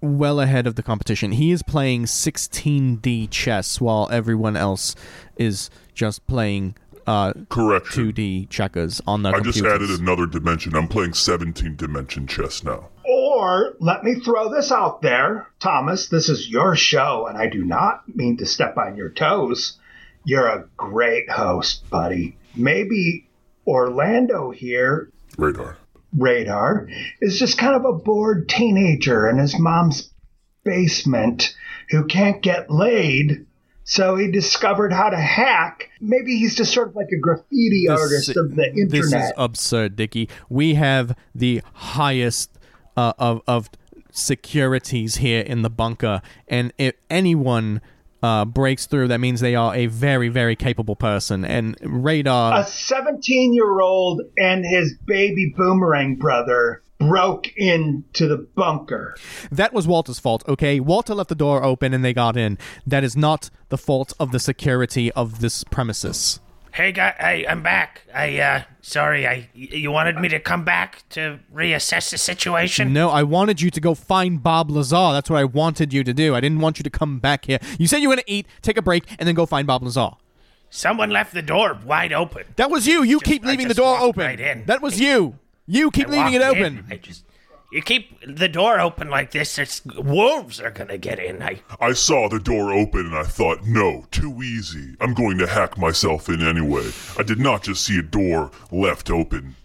well 0.00 0.40
ahead 0.40 0.66
of 0.66 0.74
the 0.74 0.82
competition. 0.82 1.32
He 1.32 1.52
is 1.52 1.62
playing 1.62 2.04
16D 2.04 3.30
chess 3.30 3.80
while 3.80 4.08
everyone 4.10 4.56
else 4.56 4.94
is 5.36 5.70
just 5.94 6.26
playing 6.26 6.74
uh, 7.06 7.32
Correct. 7.48 7.86
2D 7.86 8.48
checkers 8.50 9.00
on 9.06 9.22
the 9.22 9.30
I 9.30 9.40
just 9.40 9.64
added 9.64 9.90
another 9.90 10.26
dimension. 10.26 10.74
I'm 10.74 10.88
playing 10.88 11.14
17 11.14 11.76
dimension 11.76 12.26
chess 12.26 12.64
now. 12.64 12.88
Or 13.04 13.76
let 13.78 14.02
me 14.02 14.16
throw 14.16 14.52
this 14.52 14.72
out 14.72 15.02
there, 15.02 15.46
Thomas. 15.60 16.08
This 16.08 16.28
is 16.28 16.48
your 16.48 16.74
show, 16.74 17.26
and 17.28 17.38
I 17.38 17.46
do 17.46 17.64
not 17.64 18.02
mean 18.14 18.36
to 18.38 18.46
step 18.46 18.76
on 18.76 18.96
your 18.96 19.10
toes. 19.10 19.78
You're 20.26 20.48
a 20.48 20.64
great 20.76 21.30
host, 21.30 21.88
buddy. 21.88 22.36
Maybe 22.56 23.28
Orlando 23.64 24.50
here, 24.50 25.08
Radar. 25.38 25.76
Radar, 26.16 26.88
is 27.20 27.38
just 27.38 27.58
kind 27.58 27.76
of 27.76 27.84
a 27.84 27.92
bored 27.92 28.48
teenager 28.48 29.28
in 29.28 29.38
his 29.38 29.56
mom's 29.56 30.10
basement 30.64 31.54
who 31.90 32.04
can't 32.06 32.42
get 32.42 32.68
laid. 32.68 33.46
So 33.84 34.16
he 34.16 34.28
discovered 34.32 34.92
how 34.92 35.10
to 35.10 35.16
hack. 35.16 35.90
Maybe 36.00 36.38
he's 36.38 36.56
just 36.56 36.74
sort 36.74 36.88
of 36.88 36.96
like 36.96 37.06
a 37.16 37.20
graffiti 37.20 37.84
This- 37.86 38.00
artist 38.00 38.36
of 38.36 38.56
the 38.56 38.66
internet. 38.70 38.90
This 38.90 39.12
is 39.12 39.32
absurd, 39.36 39.94
Dicky. 39.94 40.28
We 40.48 40.74
have 40.74 41.16
the 41.36 41.62
highest 41.72 42.50
uh, 42.96 43.12
of 43.16 43.42
of 43.46 43.70
securities 44.10 45.16
here 45.16 45.42
in 45.42 45.62
the 45.62 45.70
bunker, 45.70 46.20
and 46.48 46.72
if 46.78 46.94
anyone 47.10 47.80
uh, 48.22 48.44
breaks 48.44 48.86
through, 48.86 49.08
that 49.08 49.20
means 49.20 49.40
they 49.40 49.54
are 49.54 49.74
a 49.74 49.86
very, 49.86 50.28
very 50.28 50.56
capable 50.56 50.96
person. 50.96 51.44
And 51.44 51.76
radar. 51.82 52.60
a 52.60 52.64
17 52.64 53.54
year 53.54 53.80
old 53.80 54.22
and 54.38 54.64
his 54.64 54.94
baby 55.06 55.52
boomerang 55.56 56.16
brother 56.16 56.82
broke 56.98 57.48
into 57.56 58.26
the 58.26 58.38
bunker. 58.54 59.16
That 59.50 59.72
was 59.72 59.86
Walter's 59.86 60.18
fault, 60.18 60.42
okay? 60.48 60.80
Walter 60.80 61.14
left 61.14 61.28
the 61.28 61.34
door 61.34 61.62
open 61.62 61.92
and 61.92 62.04
they 62.04 62.14
got 62.14 62.36
in. 62.36 62.58
That 62.86 63.04
is 63.04 63.16
not 63.16 63.50
the 63.68 63.78
fault 63.78 64.12
of 64.18 64.32
the 64.32 64.40
security 64.40 65.12
of 65.12 65.40
this 65.40 65.64
premises. 65.64 66.40
Hey, 66.76 66.92
guy, 66.92 67.14
hey, 67.18 67.46
I'm 67.46 67.62
back. 67.62 68.02
I, 68.14 68.38
uh, 68.38 68.62
sorry, 68.82 69.26
I, 69.26 69.48
you 69.54 69.90
wanted 69.90 70.18
me 70.18 70.28
to 70.28 70.38
come 70.38 70.62
back 70.62 71.08
to 71.08 71.38
reassess 71.50 72.10
the 72.10 72.18
situation? 72.18 72.92
No, 72.92 73.08
I 73.08 73.22
wanted 73.22 73.62
you 73.62 73.70
to 73.70 73.80
go 73.80 73.94
find 73.94 74.42
Bob 74.42 74.70
Lazar. 74.70 75.14
That's 75.14 75.30
what 75.30 75.38
I 75.38 75.44
wanted 75.44 75.94
you 75.94 76.04
to 76.04 76.12
do. 76.12 76.34
I 76.34 76.40
didn't 76.42 76.60
want 76.60 76.78
you 76.78 76.82
to 76.82 76.90
come 76.90 77.18
back 77.18 77.46
here. 77.46 77.60
You 77.78 77.86
said 77.86 78.02
you 78.02 78.10
were 78.10 78.16
going 78.16 78.24
to 78.26 78.30
eat, 78.30 78.46
take 78.60 78.76
a 78.76 78.82
break, 78.82 79.04
and 79.18 79.26
then 79.26 79.34
go 79.34 79.46
find 79.46 79.66
Bob 79.66 79.84
Lazar. 79.84 80.10
Someone 80.68 81.08
left 81.08 81.32
the 81.32 81.40
door 81.40 81.78
wide 81.82 82.12
open. 82.12 82.44
That 82.56 82.70
was 82.70 82.86
you. 82.86 83.02
You 83.02 83.20
keep 83.20 83.42
leaving 83.42 83.68
the 83.68 83.74
door 83.74 83.98
open. 83.98 84.26
right. 84.26 84.66
That 84.66 84.82
was 84.82 85.00
you. 85.00 85.38
You 85.66 85.90
keep 85.90 86.08
I 86.08 86.10
leaving 86.10 86.34
it 86.34 86.42
open. 86.42 86.78
in, 86.80 86.84
I 86.90 86.96
just 86.96 87.24
you 87.76 87.82
keep 87.82 88.18
the 88.26 88.48
door 88.48 88.80
open 88.80 89.10
like 89.10 89.32
this. 89.32 89.58
It's 89.58 89.84
wolves 89.84 90.60
are 90.60 90.70
gonna 90.70 90.96
get 90.96 91.18
in. 91.18 91.42
I 91.42 91.60
I 91.78 91.92
saw 91.92 92.26
the 92.26 92.40
door 92.40 92.72
open 92.72 93.06
and 93.06 93.14
I 93.14 93.24
thought, 93.24 93.64
no, 93.64 94.06
too 94.10 94.42
easy. 94.42 94.96
I'm 94.98 95.12
going 95.12 95.36
to 95.38 95.46
hack 95.46 95.76
myself 95.76 96.30
in 96.30 96.40
anyway. 96.40 96.90
I 97.18 97.22
did 97.22 97.38
not 97.38 97.64
just 97.64 97.84
see 97.84 97.98
a 97.98 98.02
door 98.02 98.50
left 98.72 99.10
open. 99.10 99.56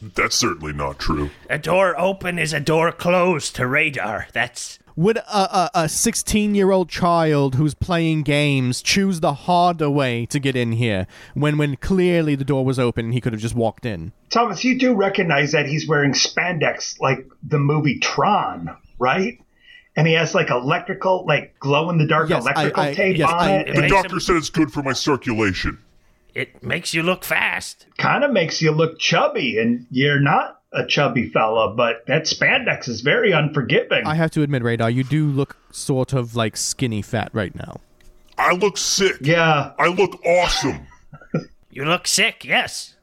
That's 0.00 0.34
certainly 0.34 0.72
not 0.72 0.98
true. 0.98 1.30
a 1.48 1.58
door 1.58 1.98
open 1.98 2.38
is 2.38 2.52
a 2.52 2.60
door 2.60 2.90
closed 2.92 3.54
to 3.56 3.66
radar. 3.66 4.26
That's 4.32 4.80
Would 4.96 5.16
a 5.18 5.70
a 5.74 5.88
16 5.88 6.54
year 6.54 6.70
old 6.70 6.88
child 6.88 7.54
who's 7.54 7.74
playing 7.74 8.22
games 8.22 8.82
choose 8.82 9.20
the 9.20 9.32
harder 9.34 9.88
way 9.90 10.26
to 10.26 10.38
get 10.38 10.54
in 10.56 10.72
here 10.72 11.06
when 11.34 11.56
when 11.58 11.76
clearly 11.76 12.34
the 12.34 12.44
door 12.44 12.64
was 12.64 12.78
open 12.78 13.06
and 13.06 13.14
he 13.14 13.20
could 13.20 13.32
have 13.32 13.40
just 13.42 13.54
walked 13.54 13.86
in? 13.86 14.12
Thomas, 14.30 14.64
you 14.64 14.78
do 14.78 14.94
recognize 14.94 15.52
that 15.52 15.66
he's 15.66 15.86
wearing 15.88 16.12
spandex 16.12 17.00
like 17.00 17.26
the 17.42 17.58
movie 17.58 17.98
Tron, 17.98 18.76
right? 18.98 19.38
And 19.94 20.06
he 20.06 20.14
has 20.14 20.34
like 20.34 20.48
electrical, 20.50 21.24
like 21.26 21.58
glow 21.58 21.90
in 21.90 21.98
the 21.98 22.06
dark 22.06 22.30
Yes, 22.30 22.42
electrical 22.42 22.82
I- 22.82 22.94
tape 22.94 23.18
yes, 23.18 23.30
on 23.30 23.38
I- 23.40 23.56
it. 23.58 23.74
The 23.74 23.80
and 23.82 23.90
doctor 23.90 24.20
said 24.20 24.36
it's 24.36 24.48
good 24.50 24.72
for 24.72 24.82
my 24.82 24.94
circulation. 24.94 25.78
it 26.34 26.62
makes 26.62 26.94
you 26.94 27.02
look 27.02 27.24
fast. 27.24 27.84
kind 27.98 28.24
of 28.24 28.30
makes 28.32 28.62
you 28.62 28.70
look 28.72 28.98
chubby, 28.98 29.58
and 29.58 29.86
you're 29.90 30.18
not 30.20 30.61
a 30.72 30.86
chubby 30.86 31.28
fella, 31.28 31.74
but 31.74 32.06
that 32.06 32.24
spandex 32.24 32.88
is 32.88 33.00
very 33.02 33.32
unforgiving. 33.32 34.06
I 34.06 34.14
have 34.14 34.30
to 34.32 34.42
admit, 34.42 34.62
Radar, 34.62 34.90
you 34.90 35.04
do 35.04 35.26
look 35.26 35.56
sort 35.70 36.12
of 36.12 36.34
like 36.34 36.56
skinny 36.56 37.02
fat 37.02 37.30
right 37.32 37.54
now. 37.54 37.80
I 38.38 38.52
look 38.54 38.76
sick. 38.78 39.16
yeah, 39.20 39.72
I 39.78 39.88
look 39.88 40.24
awesome. 40.24 40.86
You 41.74 41.86
look 41.86 42.06
sick. 42.06 42.44
Yes, 42.44 42.96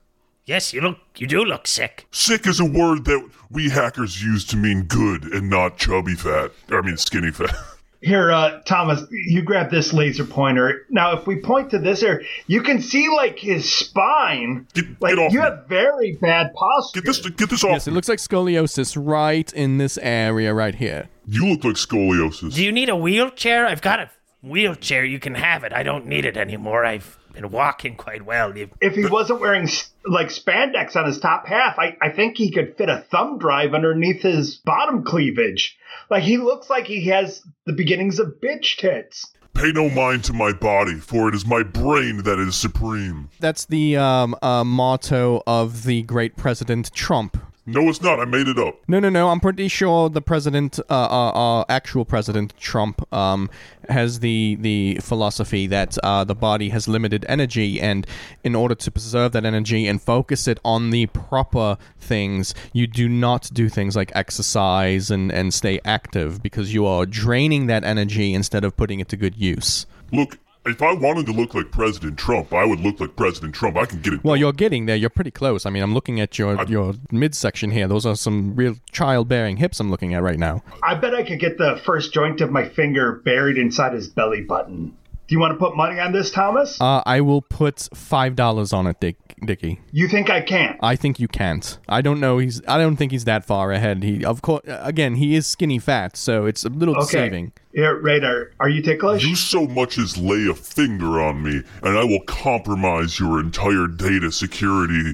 yes, 0.45 0.73
you 0.73 0.81
look. 0.81 0.99
You 1.17 1.25
do 1.25 1.43
look 1.43 1.65
sick. 1.65 2.05
Sick 2.11 2.45
is 2.45 2.59
a 2.59 2.65
word 2.65 3.05
that 3.05 3.27
we 3.49 3.69
hackers 3.69 4.23
use 4.23 4.45
to 4.45 4.57
mean 4.57 4.83
good 4.83 5.23
and 5.23 5.49
not 5.49 5.77
chubby 5.79 6.13
fat. 6.13 6.51
I 6.69 6.81
mean 6.81 6.95
skinny 6.95 7.31
fat. 7.31 7.49
Here, 8.01 8.31
uh, 8.31 8.61
Thomas, 8.61 9.01
you 9.11 9.41
grab 9.41 9.69
this 9.69 9.91
laser 9.91 10.23
pointer. 10.23 10.85
Now, 10.89 11.17
if 11.17 11.27
we 11.27 11.35
point 11.41 11.69
to 11.71 11.79
this 11.79 12.01
area, 12.01 12.25
you 12.47 12.61
can 12.63 12.81
see 12.81 13.09
like 13.09 13.37
his 13.37 13.69
spine. 13.69 14.65
Get, 14.73 14.85
Like 15.01 15.15
get 15.15 15.19
off 15.19 15.33
you 15.33 15.39
me. 15.39 15.43
have 15.45 15.67
very 15.67 16.13
bad 16.13 16.53
posture. 16.53 17.01
Get 17.01 17.07
this 17.07 17.19
get 17.31 17.49
this 17.49 17.63
off. 17.63 17.71
Yes, 17.71 17.87
it 17.87 17.91
looks 17.91 18.07
like 18.07 18.19
scoliosis 18.19 18.95
right 18.97 19.51
in 19.51 19.79
this 19.79 19.97
area 20.01 20.53
right 20.53 20.75
here. 20.75 21.09
you 21.27 21.45
look 21.45 21.65
like 21.65 21.75
scoliosis. 21.75 22.53
Do 22.55 22.63
you 22.63 22.71
need 22.71 22.87
a 22.87 22.95
wheelchair? 22.95 23.67
I've 23.67 23.81
got 23.81 23.99
a 23.99 24.09
wheelchair. 24.41 25.03
You 25.03 25.19
can 25.19 25.35
have 25.35 25.65
it. 25.65 25.73
I 25.73 25.83
don't 25.83 26.05
need 26.07 26.23
it 26.23 26.37
anymore. 26.37 26.85
I've 26.85 27.17
been 27.33 27.49
walking 27.49 27.95
quite 27.95 28.25
well. 28.25 28.57
You, 28.57 28.69
if 28.81 28.95
he 28.95 29.05
wasn't 29.05 29.41
wearing 29.41 29.67
like 30.05 30.27
spandex 30.27 30.95
on 30.95 31.05
his 31.05 31.19
top 31.19 31.47
half, 31.47 31.77
I, 31.77 31.97
I 32.01 32.09
think 32.09 32.37
he 32.37 32.51
could 32.51 32.77
fit 32.77 32.89
a 32.89 33.05
thumb 33.11 33.37
drive 33.39 33.73
underneath 33.73 34.21
his 34.21 34.55
bottom 34.55 35.03
cleavage. 35.03 35.77
Like 36.09 36.23
he 36.23 36.37
looks 36.37 36.69
like 36.69 36.85
he 36.85 37.05
has 37.07 37.41
the 37.65 37.73
beginnings 37.73 38.19
of 38.19 38.35
bitch 38.41 38.77
tits. 38.77 39.25
Pay 39.53 39.71
no 39.71 39.89
mind 39.89 40.23
to 40.25 40.33
my 40.33 40.53
body, 40.53 40.95
for 40.95 41.27
it 41.27 41.35
is 41.35 41.45
my 41.45 41.63
brain 41.63 42.23
that 42.23 42.39
is 42.39 42.55
supreme. 42.55 43.29
That's 43.39 43.65
the 43.65 43.97
um, 43.97 44.35
uh, 44.41 44.63
motto 44.63 45.43
of 45.45 45.83
the 45.83 46.03
great 46.03 46.37
President 46.37 46.93
Trump. 46.93 47.37
No, 47.71 47.87
it's 47.87 48.01
not. 48.01 48.19
I 48.19 48.25
made 48.25 48.47
it 48.47 48.57
up. 48.57 48.79
No, 48.87 48.99
no, 48.99 49.09
no. 49.09 49.29
I'm 49.29 49.39
pretty 49.39 49.67
sure 49.67 50.09
the 50.09 50.21
president, 50.21 50.79
uh, 50.89 50.93
uh, 50.93 51.29
uh, 51.59 51.65
actual 51.69 52.03
President 52.03 52.53
Trump, 52.57 53.01
um, 53.13 53.49
has 53.87 54.19
the 54.19 54.57
the 54.59 54.99
philosophy 55.01 55.67
that 55.67 55.97
uh, 55.99 56.23
the 56.23 56.35
body 56.35 56.69
has 56.69 56.87
limited 56.87 57.25
energy, 57.29 57.79
and 57.79 58.07
in 58.43 58.55
order 58.55 58.75
to 58.75 58.91
preserve 58.91 59.31
that 59.33 59.45
energy 59.45 59.87
and 59.87 60.01
focus 60.01 60.47
it 60.47 60.59
on 60.65 60.89
the 60.89 61.05
proper 61.07 61.77
things, 61.99 62.55
you 62.73 62.87
do 62.87 63.07
not 63.07 63.49
do 63.53 63.69
things 63.69 63.95
like 63.95 64.11
exercise 64.15 65.11
and 65.11 65.31
and 65.31 65.53
stay 65.53 65.79
active 65.85 66.41
because 66.41 66.73
you 66.73 66.85
are 66.85 67.05
draining 67.05 67.67
that 67.67 67.83
energy 67.83 68.33
instead 68.33 68.63
of 68.63 68.75
putting 68.75 68.99
it 68.99 69.09
to 69.09 69.17
good 69.17 69.35
use. 69.37 69.85
Look, 70.11 70.39
if 70.65 70.81
I 70.81 70.93
wanted 70.93 71.25
to 71.27 71.31
look 71.31 71.53
like 71.53 71.71
President 71.71 72.17
Trump, 72.17 72.53
I 72.53 72.65
would 72.65 72.79
look 72.79 72.99
like 72.99 73.15
President 73.15 73.55
Trump. 73.55 73.77
I 73.77 73.85
can 73.85 74.01
get 74.01 74.13
it. 74.13 74.23
Well, 74.23 74.35
you're 74.35 74.53
getting 74.53 74.85
there. 74.85 74.95
You're 74.95 75.09
pretty 75.09 75.31
close. 75.31 75.65
I 75.65 75.69
mean, 75.69 75.81
I'm 75.81 75.93
looking 75.93 76.19
at 76.19 76.37
your 76.37 76.63
your 76.65 76.93
midsection 77.11 77.71
here. 77.71 77.87
Those 77.87 78.05
are 78.05 78.15
some 78.15 78.55
real 78.55 78.75
childbearing 78.91 79.57
hips 79.57 79.79
I'm 79.79 79.89
looking 79.89 80.13
at 80.13 80.21
right 80.21 80.39
now. 80.39 80.63
I 80.83 80.95
bet 80.95 81.15
I 81.15 81.23
could 81.23 81.39
get 81.39 81.57
the 81.57 81.81
first 81.83 82.13
joint 82.13 82.41
of 82.41 82.51
my 82.51 82.67
finger 82.67 83.21
buried 83.23 83.57
inside 83.57 83.93
his 83.93 84.07
belly 84.07 84.41
button. 84.41 84.95
Do 85.29 85.35
you 85.35 85.39
want 85.39 85.53
to 85.53 85.59
put 85.59 85.77
money 85.77 85.99
on 85.99 86.11
this, 86.11 86.31
Thomas? 86.31 86.81
Uh, 86.81 87.03
I 87.05 87.21
will 87.21 87.43
put 87.43 87.87
five 87.93 88.35
dollars 88.35 88.73
on 88.73 88.87
it, 88.87 88.99
Dick, 88.99 89.15
Dickie. 89.45 89.79
you 89.91 90.07
think 90.07 90.27
I 90.31 90.41
can't? 90.41 90.75
I 90.81 90.95
think 90.95 91.19
you 91.19 91.27
can't. 91.27 91.77
I 91.87 92.01
don't 92.01 92.19
know. 92.19 92.39
He's. 92.39 92.63
I 92.67 92.79
don't 92.79 92.95
think 92.95 93.11
he's 93.11 93.25
that 93.25 93.45
far 93.45 93.71
ahead. 93.71 94.01
He, 94.01 94.25
of 94.25 94.41
course, 94.41 94.63
again, 94.65 95.13
he 95.15 95.35
is 95.35 95.45
skinny 95.45 95.77
fat, 95.77 96.17
so 96.17 96.47
it's 96.47 96.65
a 96.65 96.69
little 96.69 96.95
Okay. 96.95 97.03
deceiving. 97.05 97.51
Here, 97.75 97.95
Radar, 98.01 98.53
are 98.59 98.69
you 98.69 98.81
ticklish? 98.81 99.23
You 99.23 99.35
so 99.35 99.67
much 99.67 99.99
as 99.99 100.17
lay 100.17 100.47
a 100.47 100.55
finger 100.55 101.21
on 101.21 101.43
me, 101.43 101.61
and 101.83 101.95
I 101.95 102.03
will 102.05 102.21
compromise 102.21 103.19
your 103.19 103.39
entire 103.39 103.85
data 103.85 104.31
security 104.31 105.13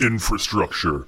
infrastructure 0.00 1.06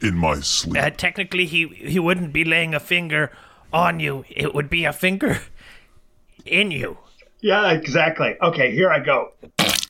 in 0.00 0.16
my 0.16 0.38
sleep. 0.38 0.80
uh, 0.80 0.90
technically, 0.90 1.44
he 1.46 1.66
he 1.66 1.98
wouldn't 1.98 2.32
be 2.32 2.44
laying 2.44 2.72
a 2.72 2.78
finger 2.80 3.32
on 3.72 3.98
you. 3.98 4.24
It 4.30 4.54
would 4.54 4.70
be 4.70 4.84
a 4.84 4.92
finger 4.92 5.40
in 6.46 6.70
you. 6.70 6.98
Yeah, 7.42 7.70
exactly. 7.72 8.36
Okay, 8.42 8.72
here 8.74 8.90
I 8.90 8.98
go. 9.00 9.32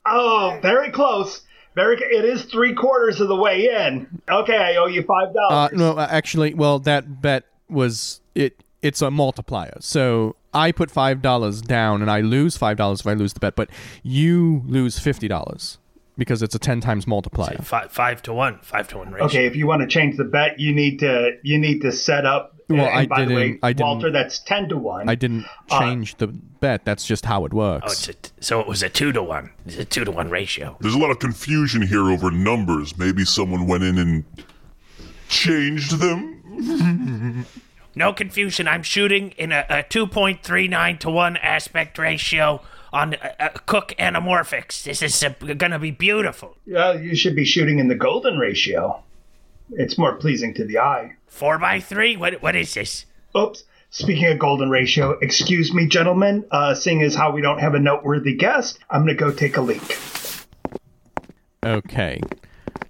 Oh, 0.05 0.57
very 0.61 0.89
close. 0.91 1.41
Very. 1.75 1.97
It 1.97 2.25
is 2.25 2.43
three 2.45 2.73
quarters 2.73 3.21
of 3.21 3.27
the 3.29 3.35
way 3.35 3.67
in. 3.67 4.21
Okay, 4.29 4.57
I 4.57 4.75
owe 4.75 4.87
you 4.87 5.03
five 5.03 5.29
Uh, 5.29 5.33
dollars. 5.33 5.71
no, 5.73 5.93
uh, 5.97 6.07
actually, 6.09 6.53
well, 6.53 6.79
that 6.79 7.21
bet 7.21 7.45
was 7.69 8.19
it. 8.35 8.61
It's 8.81 9.01
a 9.01 9.11
multiplier. 9.11 9.77
So 9.79 10.35
I 10.53 10.71
put 10.71 10.91
five 10.91 11.21
dollars 11.21 11.61
down, 11.61 12.01
and 12.01 12.09
I 12.11 12.21
lose 12.21 12.57
five 12.57 12.75
dollars 12.77 13.01
if 13.01 13.07
I 13.07 13.13
lose 13.13 13.33
the 13.33 13.39
bet. 13.39 13.55
But 13.55 13.69
you 14.03 14.63
lose 14.65 14.99
fifty 14.99 15.27
dollars 15.29 15.77
because 16.17 16.41
it's 16.43 16.55
a 16.55 16.59
ten 16.59 16.81
times 16.81 17.07
multiplier. 17.07 17.57
Five 17.61 17.91
five 17.91 18.21
to 18.23 18.33
one. 18.33 18.59
Five 18.63 18.87
to 18.89 18.97
one 18.97 19.11
ratio. 19.11 19.25
Okay, 19.27 19.45
if 19.45 19.55
you 19.55 19.65
want 19.65 19.81
to 19.81 19.87
change 19.87 20.17
the 20.17 20.25
bet, 20.25 20.59
you 20.59 20.73
need 20.73 20.99
to 20.99 21.37
you 21.43 21.57
need 21.57 21.81
to 21.83 21.91
set 21.91 22.25
up. 22.25 22.55
Well, 22.69 22.85
and 22.85 22.99
I 22.99 23.05
by 23.05 23.25
the 23.25 23.35
way, 23.35 23.47
didn't- 23.49 23.59
I 23.63 23.73
didn't- 23.73 23.85
Walter, 23.87 24.11
that's 24.11 24.39
ten 24.39 24.69
to 24.69 24.77
one. 24.77 25.09
I 25.09 25.15
didn't 25.15 25.45
Uh, 25.69 25.79
change 25.79 26.15
the 26.17 26.27
bet. 26.27 26.85
That's 26.85 27.05
just 27.05 27.25
how 27.25 27.43
it 27.45 27.51
Oh, 27.53 27.57
works. 27.57 28.07
it's 28.07 28.29
a, 28.39 28.43
so 28.43 28.59
it 28.61 28.67
was 28.67 28.81
a 28.83 28.89
two 28.89 29.11
to 29.11 29.21
one. 29.21 29.51
It's 29.65 29.77
a 29.77 29.85
two 29.85 30.05
to 30.05 30.11
one 30.11 30.29
ratio. 30.29 30.77
There's 30.79 30.93
a 30.95 30.99
lot 30.99 31.11
of 31.11 31.19
confusion 31.19 31.81
here 31.81 32.09
over 32.09 32.31
numbers. 32.31 32.97
Maybe 32.97 33.25
someone 33.25 33.67
went 33.67 33.83
in 33.83 33.97
and 33.97 34.23
changed 35.27 35.99
them. 35.99 37.45
No 37.93 38.13
confusion. 38.13 38.69
I'm 38.69 38.83
shooting 38.83 39.31
in 39.31 39.51
a, 39.51 39.65
a 39.69 39.83
2.39 39.83 40.99
to 40.99 41.09
1 41.09 41.35
aspect 41.35 41.97
ratio 41.97 42.61
on 42.93 43.15
uh, 43.15 43.33
uh, 43.37 43.49
Cooke 43.65 43.93
Anamorphics. 43.99 44.83
This 44.83 45.01
is 45.01 45.21
uh, 45.21 45.33
going 45.41 45.71
to 45.73 45.79
be 45.79 45.91
beautiful. 45.91 46.55
Yeah, 46.65 46.93
you 46.93 47.17
should 47.17 47.35
be 47.35 47.43
shooting 47.43 47.79
in 47.79 47.89
the 47.89 47.95
golden 47.95 48.37
ratio. 48.37 49.03
It's 49.73 49.97
more 49.97 50.15
pleasing 50.15 50.53
to 50.53 50.65
the 50.65 50.79
eye. 50.79 51.15
4 51.31 51.57
by 51.57 51.79
3 51.79 52.17
What 52.17 52.41
What 52.43 52.55
is 52.55 52.73
this? 52.73 53.05
Oops. 53.35 53.63
Speaking 53.89 54.25
of 54.27 54.39
golden 54.39 54.69
ratio, 54.69 55.17
excuse 55.21 55.73
me, 55.73 55.87
gentlemen. 55.87 56.45
Uh, 56.51 56.75
seeing 56.75 57.01
as 57.01 57.15
how 57.15 57.31
we 57.31 57.41
don't 57.41 57.59
have 57.59 57.73
a 57.73 57.79
noteworthy 57.79 58.35
guest, 58.35 58.79
I'm 58.89 59.01
gonna 59.01 59.15
go 59.15 59.31
take 59.31 59.57
a 59.57 59.61
leak. 59.61 59.97
Okay. 61.65 62.21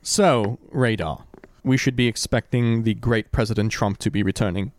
So, 0.01 0.59
radar. 0.69 1.25
We 1.63 1.77
should 1.77 1.95
be 1.95 2.07
expecting 2.07 2.83
the 2.83 2.93
great 2.95 3.31
President 3.31 3.71
Trump 3.71 3.99
to 3.99 4.11
be 4.11 4.23
returning 4.23 4.73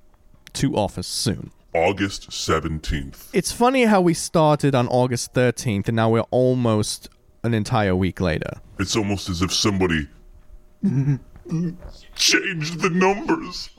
to 0.55 0.77
office 0.77 1.07
soon. 1.07 1.51
August 1.75 2.31
17th. 2.31 3.29
It's 3.33 3.53
funny 3.53 3.85
how 3.85 4.01
we 4.01 4.15
started 4.15 4.75
on 4.75 4.89
August 4.89 5.33
13th 5.33 5.89
and 5.89 5.97
now 5.97 6.11
we're 6.11 6.27
almost 6.31 7.09
an 7.43 7.55
entire 7.55 7.97
week 7.97 8.21
later. 8.21 8.61
It's 8.79 8.97
almost 8.97 9.29
as 9.29 9.43
if 9.43 9.53
somebody 9.53 10.09
changed 12.15 12.81
the 12.81 12.91
numbers. 12.91 13.71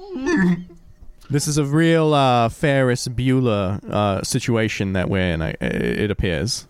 This 1.30 1.48
is 1.48 1.58
a 1.58 1.66
real 1.66 2.14
uh, 2.14 2.50
Ferris 2.50 3.08
Bueller 3.08 3.84
uh, 3.90 4.22
situation 4.24 4.94
that 4.94 5.10
we're 5.10 5.34
in, 5.34 5.42
I- 5.42 5.56
it 5.62 6.12
appears. 6.12 6.68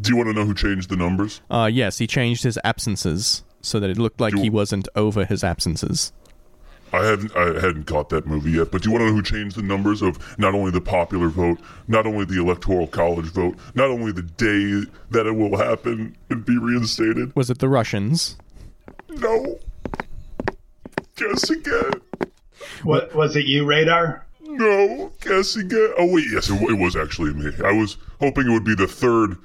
Do 0.00 0.10
you 0.10 0.16
want 0.16 0.28
to 0.30 0.32
know 0.32 0.44
who 0.44 0.54
changed 0.54 0.88
the 0.88 0.96
numbers? 0.96 1.40
Uh, 1.50 1.68
yes, 1.72 1.98
he 1.98 2.06
changed 2.06 2.42
his 2.42 2.58
absences 2.64 3.44
so 3.60 3.78
that 3.78 3.90
it 3.90 3.98
looked 3.98 4.20
like 4.20 4.34
he 4.34 4.50
wasn't 4.50 4.88
over 4.96 5.24
his 5.24 5.44
absences. 5.44 6.12
I 6.94 7.04
hadn't 7.06 7.34
I 7.36 7.44
hadn't 7.54 7.84
caught 7.86 8.08
that 8.10 8.26
movie 8.26 8.50
yet, 8.50 8.70
but 8.70 8.82
do 8.82 8.88
you 8.88 8.92
want 8.92 9.02
to 9.02 9.06
know 9.06 9.12
who 9.14 9.22
changed 9.22 9.56
the 9.56 9.62
numbers 9.62 10.02
of 10.02 10.18
not 10.38 10.54
only 10.54 10.70
the 10.70 10.80
popular 10.80 11.28
vote, 11.28 11.58
not 11.88 12.06
only 12.06 12.24
the 12.26 12.38
electoral 12.38 12.86
college 12.86 13.26
vote, 13.26 13.56
not 13.74 13.88
only 13.88 14.12
the 14.12 14.20
day 14.22 14.90
that 15.10 15.26
it 15.26 15.32
will 15.32 15.56
happen 15.56 16.14
and 16.28 16.44
be 16.44 16.58
reinstated? 16.58 17.34
Was 17.36 17.48
it 17.48 17.60
the 17.60 17.68
Russians? 17.68 18.36
No. 19.08 19.58
Guess 21.16 21.50
again. 21.50 21.92
What 22.82 23.14
was 23.14 23.36
it? 23.36 23.46
You 23.46 23.64
radar? 23.64 24.26
No. 24.40 25.12
Guess 25.20 25.56
again. 25.56 25.92
Oh 25.98 26.06
wait, 26.06 26.26
yes, 26.32 26.50
it, 26.50 26.60
it 26.62 26.78
was 26.78 26.96
actually 26.96 27.32
me. 27.34 27.52
I 27.64 27.72
was 27.72 27.96
hoping 28.20 28.48
it 28.48 28.50
would 28.52 28.64
be 28.64 28.74
the 28.74 28.86
third 28.86 29.36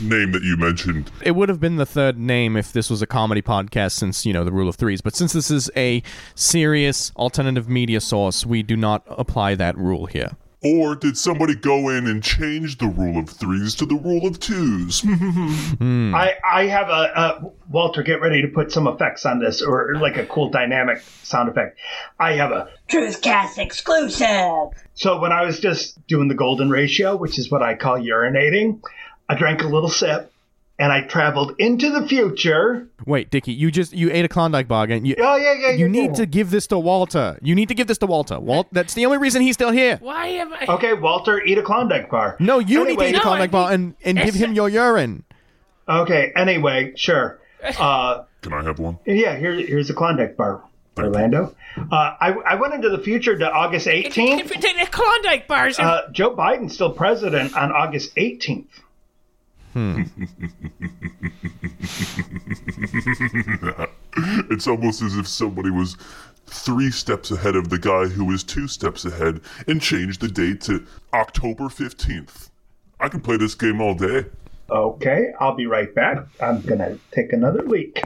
name 0.00 0.32
that 0.32 0.42
you 0.42 0.56
mentioned. 0.56 1.10
It 1.22 1.32
would 1.32 1.48
have 1.48 1.60
been 1.60 1.76
the 1.76 1.86
third 1.86 2.18
name 2.18 2.56
if 2.56 2.72
this 2.72 2.88
was 2.88 3.02
a 3.02 3.06
comedy 3.06 3.42
podcast, 3.42 3.92
since 3.92 4.24
you 4.24 4.32
know 4.32 4.44
the 4.44 4.52
rule 4.52 4.68
of 4.68 4.76
threes. 4.76 5.00
But 5.00 5.16
since 5.16 5.32
this 5.32 5.50
is 5.50 5.70
a 5.76 6.02
serious 6.34 7.12
alternative 7.16 7.68
media 7.68 8.00
source, 8.00 8.46
we 8.46 8.62
do 8.62 8.76
not 8.76 9.04
apply 9.08 9.54
that 9.56 9.76
rule 9.76 10.06
here. 10.06 10.36
Or 10.74 10.96
did 10.96 11.16
somebody 11.16 11.54
go 11.54 11.88
in 11.90 12.08
and 12.08 12.22
change 12.22 12.78
the 12.78 12.88
rule 12.88 13.18
of 13.18 13.28
threes 13.30 13.76
to 13.76 13.86
the 13.86 13.94
rule 13.94 14.26
of 14.26 14.40
twos? 14.40 15.04
I, 15.06 16.34
I 16.44 16.66
have 16.66 16.88
a, 16.88 16.92
uh 16.92 17.40
Walter. 17.68 18.02
Get 18.02 18.20
ready 18.20 18.42
to 18.42 18.48
put 18.48 18.72
some 18.72 18.88
effects 18.88 19.24
on 19.24 19.38
this, 19.38 19.62
or 19.62 19.94
like 19.96 20.16
a 20.16 20.26
cool 20.26 20.50
dynamic 20.50 21.02
sound 21.22 21.48
effect. 21.48 21.78
I 22.18 22.32
have 22.32 22.50
a 22.50 22.68
Truthcast 22.88 23.58
exclusive. 23.58 24.70
So 24.94 25.20
when 25.20 25.32
I 25.32 25.44
was 25.44 25.60
just 25.60 26.04
doing 26.06 26.28
the 26.28 26.34
golden 26.34 26.70
ratio, 26.70 27.14
which 27.16 27.38
is 27.38 27.50
what 27.50 27.62
I 27.62 27.74
call 27.74 27.98
urinating, 27.98 28.80
I 29.28 29.34
drank 29.36 29.62
a 29.62 29.66
little 29.66 29.88
sip, 29.88 30.32
and 30.78 30.92
I 30.92 31.00
traveled 31.02 31.54
into 31.58 31.90
the 31.90 32.06
future. 32.06 32.88
Wait, 33.06 33.30
Dickie, 33.30 33.52
you 33.52 33.70
just 33.70 33.92
you 33.92 34.10
ate 34.12 34.24
a 34.24 34.28
Klondike 34.28 34.68
bar 34.68 34.84
and 34.84 35.06
You, 35.06 35.14
Oh 35.18 35.36
yeah, 35.36 35.54
yeah. 35.54 35.70
you 35.70 35.86
yeah, 35.86 35.90
need 35.90 36.10
yeah. 36.10 36.16
to 36.16 36.26
give 36.26 36.50
this 36.50 36.66
to 36.68 36.78
Walter. 36.78 37.38
You 37.42 37.54
need 37.54 37.68
to 37.68 37.74
give 37.74 37.86
this 37.86 37.98
to 37.98 38.06
Walter. 38.06 38.38
Walt, 38.38 38.66
that's 38.72 38.94
the 38.94 39.06
only 39.06 39.18
reason 39.18 39.42
he's 39.42 39.54
still 39.54 39.70
here. 39.70 39.98
Why 40.02 40.26
am 40.26 40.52
I? 40.52 40.66
Okay, 40.68 40.92
Walter, 40.92 41.42
eat 41.42 41.56
a 41.58 41.62
Klondike 41.62 42.10
bar. 42.10 42.36
No, 42.40 42.58
you 42.58 42.80
need 42.80 42.96
to 42.96 43.02
Anyway- 43.04 43.08
eat 43.10 43.16
a 43.16 43.20
Klondike 43.20 43.50
bar 43.50 43.72
and, 43.72 43.94
and 44.04 44.18
give 44.18 44.34
him 44.34 44.52
your 44.52 44.68
urine. 44.68 45.24
Okay. 45.88 46.32
Anyway, 46.36 46.92
sure. 46.96 47.40
Uh, 47.80 48.24
Can 48.42 48.52
I 48.52 48.62
have 48.62 48.78
one? 48.78 48.98
yeah. 49.06 49.36
Here, 49.36 49.52
here's 49.54 49.90
a 49.90 49.94
Klondike 49.94 50.36
bar, 50.36 50.62
Orlando. 50.96 51.56
Uh, 51.76 52.14
I, 52.20 52.32
I 52.46 52.54
went 52.56 52.74
into 52.74 52.90
the 52.90 52.98
future 52.98 53.36
to 53.36 53.50
August 53.50 53.88
18th. 53.88 54.48
The 54.48 54.86
Klondike 54.90 55.48
bars. 55.48 55.76
Uh, 55.78 56.02
Joe 56.12 56.36
Biden's 56.36 56.74
still 56.74 56.92
president 56.92 57.56
on 57.56 57.72
August 57.72 58.14
18th. 58.16 58.66
Hmm. 59.76 60.04
it's 64.50 64.66
almost 64.66 65.02
as 65.02 65.18
if 65.18 65.28
somebody 65.28 65.68
was 65.68 65.98
three 66.46 66.90
steps 66.90 67.30
ahead 67.30 67.56
of 67.56 67.68
the 67.68 67.78
guy 67.78 68.06
who 68.06 68.24
was 68.24 68.42
two 68.42 68.68
steps 68.68 69.04
ahead 69.04 69.42
and 69.66 69.82
changed 69.82 70.22
the 70.22 70.28
date 70.28 70.62
to 70.62 70.86
October 71.12 71.64
15th. 71.64 72.48
I 73.00 73.10
can 73.10 73.20
play 73.20 73.36
this 73.36 73.54
game 73.54 73.82
all 73.82 73.92
day. 73.92 74.24
Okay, 74.70 75.34
I'll 75.40 75.54
be 75.54 75.66
right 75.66 75.94
back. 75.94 76.26
I'm 76.40 76.62
gonna 76.62 76.98
take 77.10 77.34
another 77.34 77.62
leak. 77.62 78.02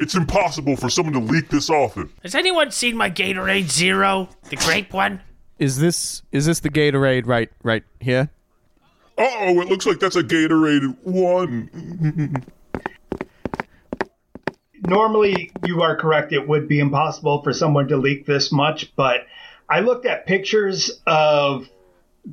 It's 0.00 0.16
impossible 0.16 0.74
for 0.74 0.90
someone 0.90 1.12
to 1.12 1.20
leak 1.20 1.48
this 1.48 1.70
often. 1.70 2.10
Has 2.24 2.34
anyone 2.34 2.72
seen 2.72 2.96
my 2.96 3.08
Gatorade 3.08 3.70
Zero, 3.70 4.30
the 4.50 4.56
grape 4.56 4.92
one? 4.92 5.20
Is 5.60 5.78
this 5.78 6.22
is 6.32 6.46
this 6.46 6.58
the 6.58 6.70
Gatorade 6.70 7.28
right 7.28 7.52
right 7.62 7.84
here? 8.00 8.30
Oh, 9.18 9.60
it 9.60 9.68
looks 9.68 9.86
like 9.86 10.00
that's 10.00 10.16
a 10.16 10.22
Gatorade 10.22 10.96
one. 11.02 12.44
Normally, 14.82 15.52
you 15.62 15.82
are 15.82 15.96
correct. 15.96 16.32
It 16.32 16.48
would 16.48 16.66
be 16.66 16.80
impossible 16.80 17.42
for 17.42 17.52
someone 17.52 17.88
to 17.88 17.96
leak 17.96 18.26
this 18.26 18.50
much, 18.50 18.94
but 18.96 19.26
I 19.68 19.80
looked 19.80 20.06
at 20.06 20.26
pictures 20.26 21.00
of 21.06 21.68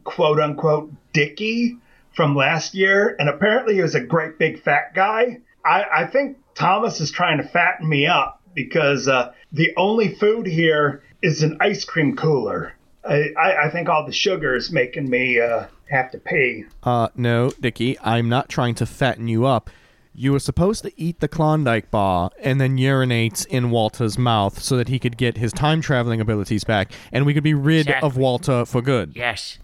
quote 0.03 0.39
unquote 0.39 0.91
Dickie 1.13 1.77
from 2.15 2.35
last 2.35 2.73
year, 2.73 3.15
and 3.19 3.29
apparently 3.29 3.75
he 3.75 3.81
was 3.81 3.95
a 3.95 4.01
great 4.01 4.39
big 4.39 4.61
fat 4.61 4.93
guy. 4.93 5.39
I, 5.63 5.85
I 5.93 6.07
think 6.07 6.37
Thomas 6.55 6.99
is 7.01 7.11
trying 7.11 7.37
to 7.37 7.43
fatten 7.43 7.87
me 7.87 8.07
up 8.07 8.41
because 8.53 9.07
uh, 9.07 9.33
the 9.51 9.73
only 9.77 10.15
food 10.15 10.47
here 10.47 11.03
is 11.21 11.43
an 11.43 11.57
ice 11.59 11.85
cream 11.85 12.15
cooler. 12.15 12.73
I, 13.03 13.29
I, 13.37 13.65
I 13.65 13.69
think 13.69 13.89
all 13.89 14.05
the 14.05 14.11
sugar 14.11 14.55
is 14.55 14.71
making 14.71 15.09
me 15.09 15.39
uh, 15.39 15.67
have 15.89 16.11
to 16.11 16.17
pay. 16.17 16.65
Uh, 16.83 17.09
no, 17.15 17.51
Dickie, 17.59 17.97
I'm 17.99 18.29
not 18.29 18.49
trying 18.49 18.75
to 18.75 18.85
fatten 18.85 19.27
you 19.27 19.45
up. 19.45 19.69
You 20.13 20.33
were 20.33 20.39
supposed 20.39 20.83
to 20.83 20.91
eat 20.99 21.19
the 21.19 21.27
Klondike 21.27 21.91
bar 21.91 22.31
and 22.41 22.59
then 22.59 22.77
urinate 22.77 23.45
in 23.45 23.71
Walter's 23.71 24.17
mouth 24.17 24.61
so 24.61 24.75
that 24.75 24.89
he 24.89 24.99
could 24.99 25.17
get 25.17 25.37
his 25.37 25.53
time 25.53 25.81
traveling 25.81 26.19
abilities 26.19 26.63
back 26.63 26.91
and 27.11 27.25
we 27.25 27.33
could 27.33 27.43
be 27.43 27.53
rid 27.53 27.89
of 27.89 28.17
Walter 28.17 28.65
for 28.65 28.81
good. 28.81 29.13
Yes. 29.15 29.59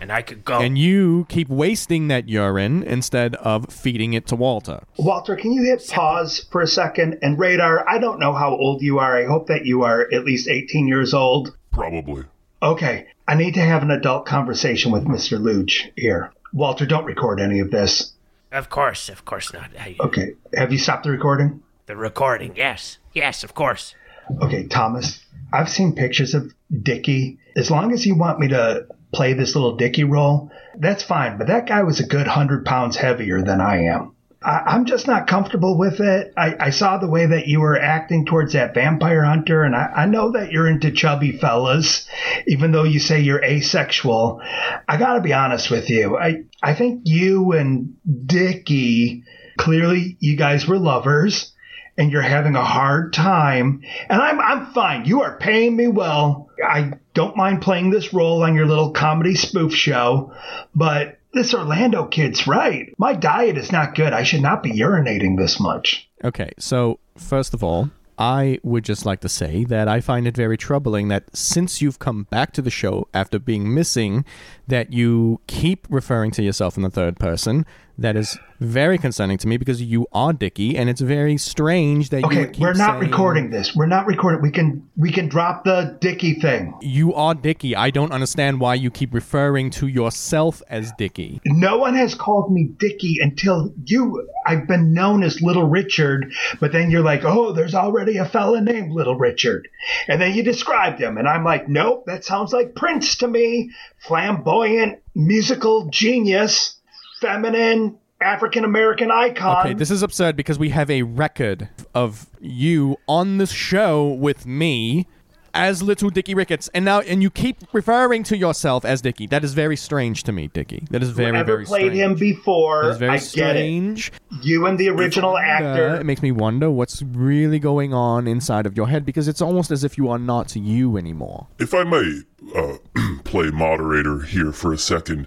And 0.00 0.12
I 0.12 0.22
could 0.22 0.44
go. 0.44 0.60
And 0.60 0.78
you 0.78 1.26
keep 1.28 1.48
wasting 1.48 2.06
that 2.08 2.28
urine 2.28 2.84
instead 2.84 3.34
of 3.36 3.72
feeding 3.72 4.12
it 4.12 4.28
to 4.28 4.36
Walter. 4.36 4.84
Walter, 4.96 5.34
can 5.34 5.52
you 5.52 5.64
hit 5.64 5.88
pause 5.88 6.46
for 6.52 6.60
a 6.60 6.68
second? 6.68 7.18
And 7.20 7.36
Radar, 7.36 7.88
I 7.88 7.98
don't 7.98 8.20
know 8.20 8.32
how 8.32 8.54
old 8.54 8.80
you 8.80 9.00
are. 9.00 9.16
I 9.16 9.24
hope 9.24 9.48
that 9.48 9.66
you 9.66 9.82
are 9.82 10.06
at 10.12 10.24
least 10.24 10.46
18 10.48 10.86
years 10.86 11.12
old. 11.12 11.56
Probably. 11.72 12.24
Okay, 12.62 13.06
I 13.26 13.34
need 13.34 13.54
to 13.54 13.60
have 13.60 13.82
an 13.82 13.90
adult 13.90 14.26
conversation 14.26 14.90
with 14.92 15.04
Mr. 15.04 15.40
Luge 15.40 15.90
here. 15.96 16.32
Walter, 16.52 16.86
don't 16.86 17.04
record 17.04 17.40
any 17.40 17.60
of 17.60 17.70
this. 17.70 18.12
Of 18.50 18.68
course, 18.70 19.08
of 19.08 19.24
course 19.24 19.52
not. 19.52 19.70
I, 19.78 19.96
Okay, 20.00 20.32
have 20.54 20.72
you 20.72 20.78
stopped 20.78 21.04
the 21.04 21.10
recording? 21.10 21.62
the 21.86 21.96
recording, 21.96 22.52
yes. 22.56 22.98
Yes, 23.14 23.44
of 23.44 23.54
course. 23.54 23.94
Okay, 24.42 24.66
Thomas, 24.66 25.24
I've 25.52 25.70
seen 25.70 25.94
pictures 25.94 26.34
of 26.34 26.52
Dickie. 26.82 27.38
As 27.56 27.70
long 27.70 27.92
as 27.92 28.04
you 28.04 28.14
want 28.14 28.38
me 28.40 28.48
to 28.48 28.86
play 29.12 29.32
this 29.32 29.54
little 29.54 29.76
Dickie 29.76 30.04
role, 30.04 30.50
that's 30.76 31.02
fine. 31.02 31.38
But 31.38 31.46
that 31.46 31.66
guy 31.66 31.82
was 31.84 31.98
a 32.00 32.06
good 32.06 32.26
hundred 32.26 32.66
pounds 32.66 32.96
heavier 32.96 33.40
than 33.42 33.60
I 33.62 33.84
am. 33.84 34.14
I, 34.42 34.62
I'm 34.66 34.84
just 34.84 35.06
not 35.06 35.26
comfortable 35.26 35.76
with 35.76 36.00
it. 36.00 36.32
I, 36.36 36.54
I 36.60 36.70
saw 36.70 36.98
the 36.98 37.08
way 37.08 37.26
that 37.26 37.48
you 37.48 37.60
were 37.60 37.78
acting 37.78 38.24
towards 38.24 38.52
that 38.52 38.74
vampire 38.74 39.24
hunter, 39.24 39.64
and 39.64 39.74
I, 39.74 39.90
I 39.96 40.06
know 40.06 40.32
that 40.32 40.52
you're 40.52 40.68
into 40.68 40.92
chubby 40.92 41.32
fellas, 41.32 42.08
even 42.46 42.72
though 42.72 42.84
you 42.84 43.00
say 43.00 43.20
you're 43.20 43.44
asexual. 43.44 44.40
I 44.88 44.96
gotta 44.96 45.20
be 45.20 45.32
honest 45.32 45.70
with 45.70 45.90
you. 45.90 46.16
I, 46.16 46.44
I 46.62 46.74
think 46.74 47.02
you 47.04 47.52
and 47.52 47.96
Dickie, 48.26 49.24
clearly 49.56 50.16
you 50.20 50.36
guys 50.36 50.66
were 50.66 50.78
lovers 50.78 51.52
and 51.96 52.12
you're 52.12 52.22
having 52.22 52.54
a 52.54 52.64
hard 52.64 53.12
time, 53.12 53.82
and 54.08 54.22
I'm 54.22 54.40
I'm 54.40 54.66
fine. 54.72 55.04
You 55.04 55.22
are 55.22 55.36
paying 55.36 55.76
me 55.76 55.88
well. 55.88 56.48
I 56.64 56.92
don't 57.12 57.36
mind 57.36 57.60
playing 57.60 57.90
this 57.90 58.14
role 58.14 58.44
on 58.44 58.54
your 58.54 58.66
little 58.66 58.92
comedy 58.92 59.34
spoof 59.34 59.74
show, 59.74 60.32
but 60.76 61.17
this 61.32 61.54
Orlando 61.54 62.06
kid's 62.06 62.46
right. 62.46 62.92
My 62.98 63.14
diet 63.14 63.58
is 63.58 63.72
not 63.72 63.94
good. 63.94 64.12
I 64.12 64.22
should 64.22 64.42
not 64.42 64.62
be 64.62 64.72
urinating 64.72 65.36
this 65.36 65.60
much. 65.60 66.08
Okay, 66.24 66.50
so 66.58 66.98
first 67.16 67.54
of 67.54 67.62
all, 67.62 67.90
I 68.18 68.58
would 68.64 68.84
just 68.84 69.06
like 69.06 69.20
to 69.20 69.28
say 69.28 69.64
that 69.64 69.86
I 69.86 70.00
find 70.00 70.26
it 70.26 70.36
very 70.36 70.56
troubling 70.56 71.06
that 71.08 71.24
since 71.36 71.80
you've 71.80 72.00
come 72.00 72.24
back 72.24 72.52
to 72.54 72.62
the 72.62 72.70
show 72.70 73.06
after 73.14 73.38
being 73.38 73.72
missing, 73.72 74.24
that 74.66 74.92
you 74.92 75.40
keep 75.46 75.86
referring 75.88 76.32
to 76.32 76.42
yourself 76.42 76.76
in 76.76 76.82
the 76.82 76.90
third 76.90 77.18
person. 77.18 77.64
That 78.00 78.14
is 78.14 78.38
very 78.60 78.96
concerning 78.96 79.38
to 79.38 79.48
me 79.48 79.56
because 79.56 79.82
you 79.82 80.06
are 80.12 80.32
Dickie, 80.32 80.76
and 80.78 80.88
it's 80.88 81.00
very 81.00 81.36
strange 81.36 82.10
that 82.10 82.20
you 82.20 82.26
Okay, 82.26 82.52
we're 82.60 82.72
not 82.72 83.00
saying- 83.00 83.10
recording 83.10 83.50
this. 83.50 83.74
We're 83.74 83.86
not 83.86 84.06
recording. 84.06 84.40
We 84.40 84.52
can 84.52 84.84
we 84.96 85.10
can 85.10 85.28
drop 85.28 85.64
the 85.64 85.96
Dickie 86.00 86.34
thing. 86.34 86.74
You 86.80 87.12
are 87.14 87.34
Dickie. 87.34 87.74
I 87.74 87.90
don't 87.90 88.12
understand 88.12 88.60
why 88.60 88.74
you 88.74 88.90
keep 88.92 89.12
referring 89.12 89.70
to 89.70 89.88
yourself 89.88 90.62
as 90.70 90.92
Dickie. 90.96 91.40
No 91.44 91.78
one 91.78 91.96
has 91.96 92.14
called 92.14 92.52
me 92.52 92.70
Dickie 92.78 93.16
until 93.20 93.72
you. 93.84 94.28
I've 94.46 94.68
been 94.68 94.92
known 94.94 95.24
as 95.24 95.42
Little 95.42 95.68
Richard, 95.68 96.32
but 96.60 96.70
then 96.70 96.92
you're 96.92 97.02
like, 97.02 97.24
oh, 97.24 97.52
there's 97.52 97.74
already 97.74 98.16
a 98.18 98.24
fella 98.24 98.60
named 98.60 98.92
Little 98.92 99.16
Richard. 99.16 99.66
And 100.06 100.20
then 100.20 100.34
you 100.34 100.44
described 100.44 101.00
him, 101.00 101.18
and 101.18 101.26
I'm 101.28 101.42
like, 101.44 101.68
nope, 101.68 102.04
that 102.06 102.24
sounds 102.24 102.52
like 102.52 102.76
Prince 102.76 103.16
to 103.16 103.28
me. 103.28 103.70
Flamboyant, 103.98 105.00
musical 105.14 105.86
genius, 105.90 106.76
feminine, 107.20 107.98
African 108.20 108.64
American 108.64 109.10
icon. 109.10 109.66
Okay, 109.66 109.74
this 109.74 109.90
is 109.90 110.02
absurd 110.02 110.36
because 110.36 110.58
we 110.58 110.70
have 110.70 110.90
a 110.90 111.02
record 111.02 111.68
of 111.94 112.26
you 112.40 112.96
on 113.06 113.38
this 113.38 113.50
show 113.52 114.08
with 114.08 114.44
me 114.46 115.06
as 115.54 115.82
little 115.82 116.10
Dickie 116.10 116.34
Ricketts, 116.34 116.68
and 116.74 116.84
now 116.84 117.00
and 117.00 117.22
you 117.22 117.30
keep 117.30 117.56
referring 117.72 118.22
to 118.24 118.36
yourself 118.36 118.84
as 118.84 119.00
Dickie. 119.00 119.26
That 119.26 119.42
is 119.44 119.54
very 119.54 119.76
strange 119.76 120.22
to 120.24 120.32
me, 120.32 120.48
Dickie. 120.48 120.86
That 120.90 121.02
is 121.02 121.10
very 121.10 121.30
Whoever 121.30 121.44
very 121.52 121.64
played 121.64 121.80
strange. 121.92 121.98
him 121.98 122.14
before, 122.16 122.84
That 122.84 122.90
is 122.90 122.98
very 122.98 123.10
I 123.12 123.16
get 123.16 123.22
strange. 123.22 124.08
it. 124.30 124.44
You 124.44 124.66
and 124.66 124.78
the 124.78 124.88
original 124.90 125.34
Uh, 125.36 125.40
actor. 125.40 125.96
it 125.96 126.04
makes 126.04 126.22
me 126.22 126.32
wonder 126.32 126.70
what's 126.70 127.02
really 127.02 127.58
going 127.58 127.94
on 127.94 128.28
inside 128.28 128.66
of 128.66 128.76
your 128.76 128.88
head 128.88 129.06
because 129.06 129.26
it's 129.26 129.40
almost 129.40 129.70
as 129.70 129.82
if 129.84 129.96
you 129.96 130.08
are 130.10 130.18
not 130.18 130.54
you 130.54 130.96
anymore. 130.96 131.46
If 131.58 131.72
I 131.74 131.82
may 131.82 132.20
uh, 132.54 132.76
play 133.24 133.50
moderator 133.50 134.20
here 134.20 134.52
for 134.52 134.72
a 134.72 134.78
second, 134.78 135.26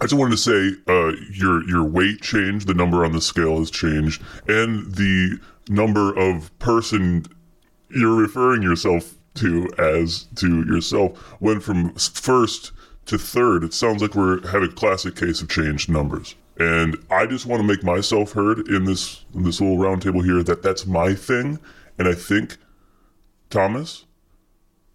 I 0.00 0.04
just 0.04 0.14
wanted 0.14 0.30
to 0.30 0.36
say 0.38 0.76
uh, 0.88 1.12
your 1.30 1.62
your 1.68 1.84
weight 1.84 2.22
changed, 2.22 2.66
the 2.66 2.74
number 2.74 3.04
on 3.04 3.12
the 3.12 3.20
scale 3.20 3.58
has 3.58 3.70
changed, 3.70 4.22
and 4.48 4.94
the 4.94 5.38
number 5.68 6.16
of 6.16 6.56
person 6.58 7.26
you're 7.90 8.16
referring 8.16 8.62
yourself 8.62 9.14
to 9.34 9.68
as 9.78 10.26
to 10.36 10.64
yourself 10.64 11.40
went 11.40 11.62
from 11.62 11.94
first 11.94 12.72
to 13.06 13.18
third. 13.18 13.62
It 13.62 13.74
sounds 13.74 14.00
like 14.00 14.14
we're 14.14 14.46
have 14.48 14.62
a 14.62 14.68
classic 14.68 15.16
case 15.16 15.42
of 15.42 15.48
changed 15.48 15.90
numbers. 15.90 16.34
And 16.58 16.96
I 17.10 17.26
just 17.26 17.46
want 17.46 17.60
to 17.60 17.66
make 17.66 17.82
myself 17.82 18.32
heard 18.32 18.68
in 18.68 18.84
this 18.84 19.24
in 19.34 19.42
this 19.42 19.60
little 19.60 19.78
round 19.78 20.02
table 20.02 20.22
here 20.22 20.42
that 20.42 20.62
that's 20.62 20.86
my 20.86 21.14
thing. 21.14 21.58
And 21.98 22.08
I 22.08 22.14
think 22.14 22.56
Thomas, 23.50 24.06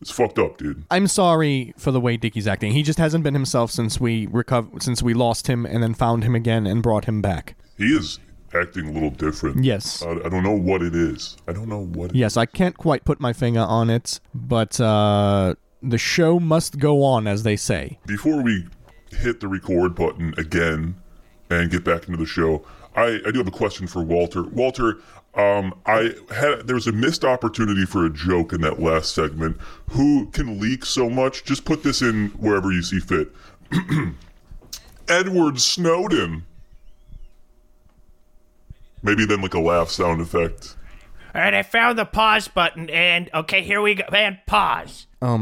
It's 0.06 0.12
fucked 0.12 0.38
up, 0.38 0.60
dude. 0.60 0.86
I'm 0.92 1.08
sorry 1.08 1.74
for 1.78 1.90
the 1.90 2.00
way 2.00 2.16
Dickie's 2.16 2.46
acting. 2.46 2.74
He 2.74 2.84
just 2.84 3.00
hasn't 3.00 3.24
been 3.24 3.34
himself 3.34 3.72
since 3.72 4.00
we 4.00 4.28
recover 4.28 4.70
since 4.80 5.02
we 5.02 5.16
lost 5.16 5.48
him 5.48 5.66
and 5.66 5.82
then 5.82 5.96
found 5.96 6.24
him 6.24 6.36
again 6.36 6.68
and 6.68 6.84
brought 6.84 7.06
him 7.06 7.24
back. 7.24 7.56
He 7.76 7.86
is 7.86 8.20
acting 8.54 8.90
a 8.90 8.92
little 8.92 9.10
different. 9.10 9.64
Yes. 9.64 10.04
I, 10.04 10.12
I 10.12 10.30
don't 10.30 10.44
know 10.44 10.56
what 10.56 10.84
it 10.84 10.94
is. 10.94 11.38
I 11.48 11.54
don't 11.54 11.68
know 11.68 11.84
what. 11.84 12.12
It 12.12 12.18
Yes, 12.18 12.38
I 12.38 12.46
can't 12.46 12.78
quite 12.78 13.04
put 13.04 13.20
my 13.20 13.34
finger 13.34 13.62
on 13.62 13.90
it, 13.90 14.20
but 14.36 14.80
uh, 14.80 15.56
the 15.82 15.98
show 15.98 16.40
must 16.40 16.78
go 16.78 17.02
on, 17.02 17.26
as 17.26 17.42
they 17.42 17.56
say. 17.56 17.98
Before 18.06 18.44
we 18.44 18.68
hit 19.10 19.40
the 19.40 19.48
record 19.48 19.96
button 19.96 20.36
again 20.38 21.02
and 21.50 21.72
get 21.72 21.84
back 21.84 22.06
into 22.08 22.18
the 22.18 22.28
show, 22.28 22.64
I, 22.96 23.22
I 23.26 23.32
do 23.32 23.40
have 23.40 23.48
a 23.48 23.52
question 23.52 23.88
for 23.88 24.04
Walter. 24.04 24.44
Walter, 24.44 25.00
um, 25.36 25.74
I 25.86 26.14
had 26.34 26.66
there 26.66 26.76
was 26.76 26.88
a 26.88 26.94
missed 26.94 27.26
opportunity 27.26 27.86
for 27.86 28.06
a 28.06 28.10
joke 28.10 28.54
in 28.54 28.62
that 28.62 28.80
last 28.80 29.14
segment. 29.14 29.58
Who 29.92 30.28
can 30.28 30.60
leak 30.60 30.86
so 30.86 31.10
much? 31.10 31.44
Just 31.44 31.66
put 31.66 31.84
this 31.84 32.02
in 32.02 32.30
wherever 32.38 32.72
you 32.72 32.82
see 32.82 33.00
fit. 33.00 33.32
Edward 35.10 35.60
Snowden. 35.60 36.46
Maybe 39.04 39.26
then 39.26 39.42
like 39.42 39.54
a 39.54 39.60
laugh 39.60 39.90
sound 39.90 40.22
effect. 40.22 40.76
All 41.36 41.42
right, 41.42 41.54
I 41.54 41.64
found 41.64 42.00
the 42.00 42.06
pause 42.06 42.48
button, 42.48 42.90
and 42.90 43.30
okay, 43.34 43.62
here 43.62 43.82
we 43.82 43.96
go. 43.96 44.06
And 44.14 44.40
pause. 44.46 45.06
Um. 45.22 45.42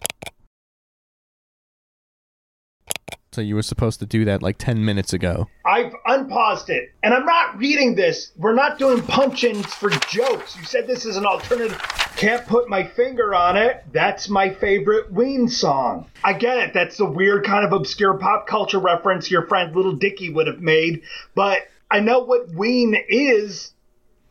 So 3.33 3.41
you 3.41 3.55
were 3.55 3.63
supposed 3.63 3.99
to 3.99 4.05
do 4.05 4.25
that 4.25 4.43
like 4.43 4.57
ten 4.59 4.85
minutes 4.85 5.11
ago. 5.11 5.47
I've 5.65 5.93
unpaused 6.05 6.69
it, 6.69 6.91
and 7.01 7.13
I'm 7.13 7.25
not 7.25 7.57
reading 7.57 7.95
this. 7.95 8.31
We're 8.37 8.53
not 8.53 8.77
doing 8.77 9.01
punch-ins 9.01 9.65
for 9.73 9.89
jokes. 9.89 10.55
You 10.55 10.63
said 10.65 10.85
this 10.85 11.05
is 11.05 11.17
an 11.17 11.25
alternative. 11.25 11.77
Can't 12.15 12.45
put 12.45 12.69
my 12.69 12.83
finger 12.83 13.33
on 13.33 13.57
it. 13.57 13.83
That's 13.91 14.29
my 14.29 14.51
favorite 14.51 15.11
Ween 15.11 15.49
song. 15.49 16.05
I 16.23 16.33
get 16.33 16.59
it. 16.59 16.73
That's 16.75 16.99
a 16.99 17.05
weird 17.05 17.43
kind 17.43 17.65
of 17.65 17.73
obscure 17.73 18.13
pop 18.19 18.45
culture 18.45 18.79
reference 18.79 19.31
your 19.31 19.47
friend 19.47 19.75
Little 19.75 19.93
Dickie 19.93 20.29
would 20.29 20.45
have 20.45 20.61
made, 20.61 21.01
but 21.33 21.59
I 21.89 22.01
know 22.01 22.19
what 22.19 22.49
Ween 22.49 22.95
is 23.09 23.73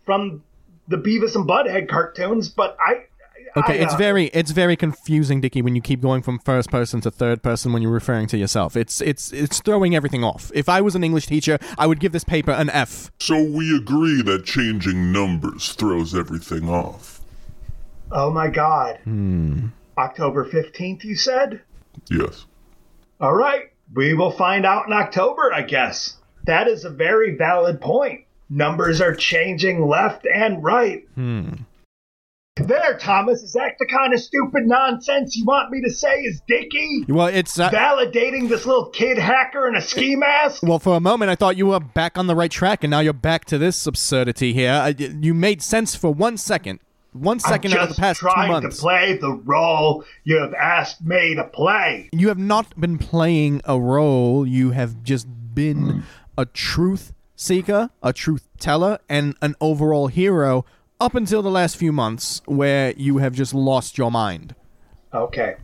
from 0.07 0.45
the 0.87 0.97
Beavis 0.97 1.35
and 1.35 1.49
Butthead 1.49 1.89
cartoons. 1.89 2.49
But 2.49 2.77
I. 2.81 3.07
Okay, 3.57 3.81
I, 3.81 3.83
it's 3.85 3.95
uh, 3.95 3.99
very 3.99 4.27
it's 4.27 4.51
very 4.51 4.77
confusing, 4.77 5.41
Dickie, 5.41 5.63
when 5.63 5.77
you 5.77 5.83
keep 5.83 6.01
going 6.01 6.23
from 6.23 6.39
first 6.39 6.71
person 6.71 7.01
to 7.03 7.11
third 7.11 7.43
person 7.43 7.73
when 7.73 7.83
you're 7.83 7.93
referring 7.93 8.27
to 8.29 8.39
yourself. 8.39 8.77
It's 8.77 9.01
it's 9.01 9.33
it's 9.33 9.61
throwing 9.61 9.95
everything 9.95 10.25
off. 10.25 10.51
If 10.55 10.69
I 10.69 10.81
was 10.81 10.95
an 10.95 11.05
English 11.05 11.27
teacher, 11.27 11.59
I 11.77 11.87
would 11.87 12.01
give 12.01 12.13
this 12.13 12.25
paper 12.25 12.53
an 12.53 12.71
F. 12.71 13.11
So 13.19 13.43
we 13.43 13.77
agree 13.77 14.23
that 14.23 14.45
changing 14.45 15.13
numbers 15.13 15.73
throws 15.75 16.15
everything 16.15 16.69
off. 16.69 17.21
Oh 18.11 18.31
my 18.31 18.49
God. 18.49 18.99
Hmm. 19.05 19.69
October 19.99 20.45
15th, 20.45 21.05
you 21.05 21.17
said? 21.17 21.63
Yes. 22.11 22.47
All 23.21 23.35
right. 23.35 23.71
We 23.95 24.15
will 24.15 24.31
find 24.31 24.65
out 24.65 24.87
in 24.87 24.93
October, 24.93 25.53
I 25.53 25.63
guess. 25.63 26.17
That 26.45 26.69
is 26.69 26.85
a 26.85 26.91
very 26.91 27.37
valid 27.37 27.81
point. 27.81 28.25
Numbers 28.49 29.01
are 29.01 29.15
changing 29.15 29.87
left 29.87 30.27
and 30.27 30.63
right. 30.63 31.07
Hmm. 31.15 31.55
There, 32.57 32.99
Thomas. 32.99 33.43
Is 33.43 33.55
that 33.55 33.77
the 33.79 33.87
kind 33.87 34.13
of 34.13 34.21
stupid 34.21 34.67
nonsense 34.67 35.35
you 35.35 35.47
want 35.47 35.71
me 35.71 35.81
to 35.83 35.91
say 35.91 36.21
is 36.21 36.43
Dickie? 36.47 37.07
Well, 37.09 37.29
it's 37.29 37.59
uh, 37.59 37.71
Validating 37.71 38.51
this 38.51 38.67
little 38.67 38.91
kid 38.91 39.17
hacker 39.17 39.67
in 39.69 39.75
a 39.75 39.81
ski 39.81 40.17
mask? 40.17 40.63
well 40.63 40.79
for 40.79 40.95
a 40.95 41.01
moment 41.01 41.31
I 41.31 41.35
thought 41.35 41.57
you 41.57 41.69
were 41.69 41.81
back 41.81 42.19
on 42.19 42.27
the 42.27 42.35
right 42.37 42.51
track, 42.51 42.85
and 42.85 42.91
now 42.91 43.01
you're 43.01 43.15
back 43.15 43.47
to 43.47 43.59
this 43.59 43.87
absurdity 43.87 44.53
here. 44.53 44.71
I, 44.71 44.89
you 44.99 45.33
made 45.33 45.63
sense 45.63 45.95
for 45.95 46.13
one 46.13 46.37
second, 46.37 46.81
one 47.15 47.41
second 47.41 47.73
out 47.73 47.89
of 47.89 47.97
the 47.97 48.01
past 48.01 48.21
two 48.21 48.27
months. 48.27 48.47
trying 48.47 48.71
to 48.71 48.77
play 48.77 49.17
the 49.17 49.33
role 49.33 50.05
you 50.25 50.37
have 50.37 50.53
asked 50.53 51.03
me 51.03 51.35
to 51.35 51.45
play. 51.45 52.11
You 52.13 52.29
have 52.29 52.39
not 52.39 52.79
been 52.79 52.99
playing 52.99 53.63
a 53.65 53.81
role. 53.81 54.47
You 54.47 54.73
have 54.73 55.03
just 55.03 55.27
been 55.55 56.03
a 56.37 56.45
truth 56.45 57.15
seeker, 57.35 57.89
a 58.03 58.13
truth 58.13 58.47
teller, 58.59 58.99
and 59.09 59.37
an 59.41 59.55
overall 59.59 60.09
hero 60.09 60.67
up 61.03 61.17
until 61.17 61.43
the 61.43 61.51
last 61.51 61.77
few 61.77 61.91
months 61.91 62.41
where 62.47 62.93
you 62.97 63.19
have 63.19 63.35
just 63.35 63.53
lost 63.53 63.99
your 63.99 64.09
mind. 64.11 64.55
Okay. 65.13 65.57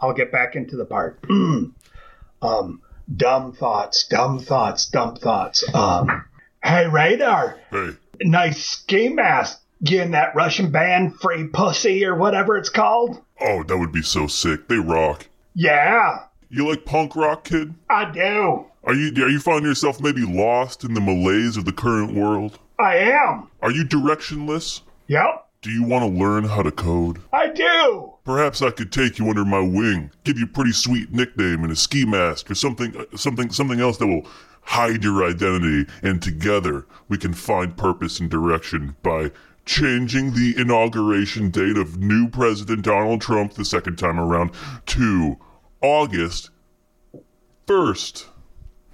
I'll 0.00 0.12
get 0.12 0.32
back 0.32 0.56
into 0.56 0.76
the 0.76 0.84
part. 0.84 1.20
um, 1.30 2.82
dumb 3.14 3.52
thoughts, 3.52 4.08
dumb 4.08 4.40
thoughts, 4.40 4.86
dumb 4.88 5.14
thoughts. 5.14 5.64
Um, 5.72 6.24
hey, 6.64 6.88
Radar. 6.88 7.60
Hey. 7.70 7.90
Nice 8.22 8.64
ski 8.64 9.08
mask. 9.08 9.62
Getting 9.84 10.10
that 10.12 10.34
Russian 10.34 10.72
band, 10.72 11.14
Free 11.20 11.46
Pussy, 11.46 12.04
or 12.04 12.16
whatever 12.16 12.56
it's 12.56 12.70
called? 12.70 13.22
Oh, 13.40 13.62
that 13.62 13.78
would 13.78 13.92
be 13.92 14.02
so 14.02 14.26
sick. 14.26 14.66
They 14.66 14.78
rock. 14.78 15.28
Yeah, 15.54 16.24
You 16.48 16.68
like 16.68 16.84
punk 16.84 17.14
rock, 17.14 17.44
kid? 17.44 17.74
I 17.88 18.10
do. 18.10 18.66
Are 18.82 18.94
you 18.94 19.12
are 19.24 19.28
you 19.28 19.38
finding 19.38 19.66
yourself 19.66 20.00
maybe 20.00 20.22
lost 20.22 20.82
in 20.82 20.94
the 20.94 21.00
malaise 21.00 21.56
of 21.56 21.66
the 21.66 21.72
current 21.72 22.14
world? 22.14 22.58
I 22.78 22.96
am. 22.96 23.48
Are 23.62 23.70
you 23.70 23.84
directionless? 23.84 24.82
Yep, 25.08 25.46
Do 25.62 25.70
you 25.70 25.84
want 25.84 26.04
to 26.04 26.18
learn 26.18 26.44
how 26.44 26.62
to 26.62 26.72
code? 26.72 27.20
I 27.32 27.48
do. 27.48 28.12
Perhaps 28.24 28.60
I 28.60 28.70
could 28.70 28.90
take 28.90 29.18
you 29.18 29.28
under 29.28 29.44
my 29.44 29.60
wing, 29.60 30.10
give 30.24 30.36
you 30.38 30.44
a 30.46 30.48
pretty 30.48 30.72
sweet 30.72 31.12
nickname 31.12 31.62
and 31.62 31.72
a 31.72 31.76
ski 31.76 32.04
mask 32.04 32.50
or 32.50 32.54
something 32.56 32.94
something 33.14 33.50
something 33.50 33.80
else 33.80 33.98
that 33.98 34.06
will 34.06 34.26
hide 34.62 35.04
your 35.04 35.24
identity 35.24 35.90
and 36.02 36.20
together 36.20 36.86
we 37.08 37.16
can 37.16 37.32
find 37.32 37.76
purpose 37.76 38.18
and 38.18 38.28
direction 38.28 38.96
by 39.04 39.30
changing 39.64 40.32
the 40.32 40.54
inauguration 40.58 41.50
date 41.50 41.76
of 41.76 41.98
new 41.98 42.28
president 42.28 42.82
Donald 42.82 43.20
Trump 43.20 43.54
the 43.54 43.64
second 43.64 43.96
time 43.96 44.18
around 44.18 44.50
to 44.86 45.36
August 45.82 46.50
1st. 47.66 48.26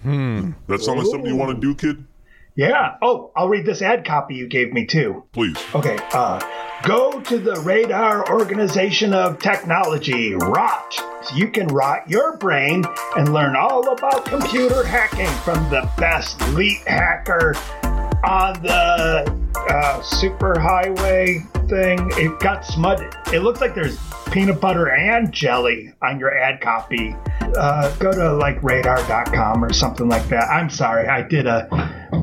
Hmm. 0.03 0.51
That 0.69 0.81
sound 0.81 0.99
like 0.99 1.09
something 1.09 1.27
you 1.31 1.37
want 1.37 1.55
to 1.55 1.61
do, 1.61 1.75
kid? 1.75 2.05
Yeah. 2.55 2.97
Oh, 3.01 3.33
I'll 3.35 3.49
read 3.49 3.65
this 3.65 3.83
ad 3.83 4.05
copy 4.05 4.35
you 4.35 4.47
gave 4.47 4.73
me 4.73 4.85
too. 4.85 5.25
Please. 5.33 5.57
Okay, 5.75 5.99
uh, 6.13 6.41
go 6.83 7.21
to 7.21 7.39
the 7.39 7.57
Radar 7.61 8.31
Organization 8.31 9.15
of 9.15 9.39
Technology, 9.39 10.35
ROT, 10.35 10.95
so 11.23 11.35
you 11.35 11.49
can 11.49 11.69
rot 11.69 12.09
your 12.11 12.37
brain 12.37 12.85
and 13.17 13.33
learn 13.33 13.57
all 13.57 13.89
about 13.89 14.27
computer 14.27 14.85
hacking 14.85 15.31
from 15.43 15.63
the 15.71 15.89
best 15.97 16.41
elite 16.43 16.87
hacker 16.87 17.55
on 18.25 18.63
the 18.63 19.43
uh, 19.57 20.01
superhighway 20.01 21.69
thing. 21.69 22.11
It 22.13 22.39
got 22.41 22.65
smudged. 22.65 23.17
It 23.33 23.41
looks 23.41 23.61
like 23.61 23.75
there's 23.75 23.99
peanut 24.31 24.61
butter 24.61 24.91
and 24.91 25.33
jelly 25.33 25.93
on 26.03 26.19
your 26.19 26.37
ad 26.37 26.61
copy. 26.61 27.15
Uh, 27.41 27.95
go 27.97 28.13
to 28.13 28.33
like 28.35 28.63
radar.com 28.63 29.65
or 29.65 29.73
something 29.73 30.09
like 30.09 30.27
that. 30.29 30.49
I'm 30.49 30.71
sorry, 30.71 31.07
I 31.09 31.23
did 31.23 31.47
a 31.47 31.69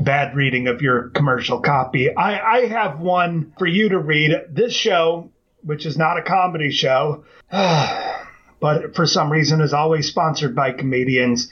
bad 0.02 0.34
reading 0.34 0.66
of 0.68 0.82
your 0.82 1.10
commercial 1.10 1.60
copy. 1.60 2.14
I, 2.14 2.40
I 2.40 2.66
have 2.66 3.00
one 3.00 3.52
for 3.58 3.66
you 3.66 3.90
to 3.90 3.98
read. 3.98 4.32
This 4.50 4.72
show, 4.72 5.30
which 5.62 5.86
is 5.86 5.96
not 5.96 6.18
a 6.18 6.22
comedy 6.22 6.70
show, 6.70 7.24
but 8.60 8.94
for 8.94 9.06
some 9.06 9.32
reason 9.32 9.60
is 9.60 9.72
always 9.72 10.08
sponsored 10.08 10.54
by 10.54 10.72
comedians, 10.72 11.50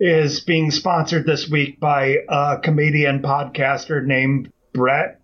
is 0.00 0.40
being 0.40 0.70
sponsored 0.70 1.24
this 1.24 1.48
week 1.48 1.80
by 1.80 2.18
a 2.28 2.58
comedian 2.62 3.22
podcaster 3.22 4.04
named 4.04 4.52
Brett 4.72 5.20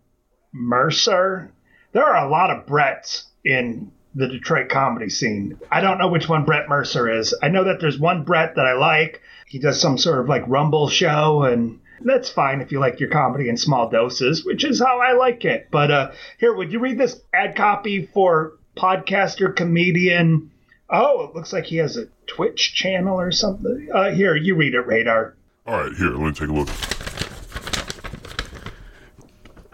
Mercer. 0.53 1.51
There 1.93 2.05
are 2.05 2.25
a 2.25 2.31
lot 2.31 2.51
of 2.51 2.67
Bretts 2.67 3.25
in 3.45 3.91
the 4.15 4.29
Detroit 4.29 4.69
comedy 4.69 5.11
scene. 5.11 5.59
I 5.71 5.81
don't 5.81 5.99
know 5.99 6.09
which 6.09 6.29
one 6.29 6.45
Brett 6.45 6.69
Mercer 6.69 7.11
is. 7.11 7.35
I 7.43 7.49
know 7.49 7.65
that 7.65 7.81
there's 7.81 7.99
one 7.99 8.25
Brett 8.25 8.55
that 8.55 8.67
I 8.67 8.75
like. 8.75 9.21
He 9.47 9.59
does 9.59 9.81
some 9.81 9.99
sort 9.99 10.21
of 10.21 10.29
like 10.29 10.45
Rumble 10.47 10.89
show, 10.89 11.43
and 11.43 11.81
that's 12.01 12.31
fine 12.31 12.61
if 12.61 12.71
you 12.71 12.79
like 12.79 13.01
your 13.01 13.11
comedy 13.11 13.49
in 13.49 13.57
small 13.57 13.91
doses, 13.91 14.45
which 14.45 14.65
is 14.65 14.81
how 14.81 15.01
I 15.01 15.13
like 15.13 15.45
it. 15.45 15.69
But 15.71 15.91
uh, 15.91 16.11
here, 16.39 16.55
would 16.55 16.73
you 16.73 16.79
read 16.79 16.99
this 16.99 17.21
ad 17.33 17.57
copy 17.57 18.07
for 18.07 18.53
podcaster 18.77 19.55
comedian? 19.55 20.51
Oh, 20.97 21.25
it 21.25 21.35
looks 21.35 21.53
like 21.53 21.65
he 21.65 21.79
has 21.79 21.97
a 21.97 22.07
Twitch 22.27 22.73
channel 22.75 23.19
or 23.19 23.33
something. 23.33 23.89
Uh, 23.93 24.13
here, 24.13 24.37
you 24.37 24.55
read 24.55 24.75
it, 24.75 24.87
Radar. 24.87 25.35
All 25.67 25.81
right, 25.81 25.93
here, 25.93 26.11
let 26.11 26.21
me 26.21 26.33
take 26.33 26.49
a 26.49 26.53
look. 26.53 26.69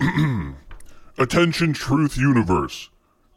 Attention, 1.18 1.72
Truth 1.74 2.16
Universe. 2.16 2.88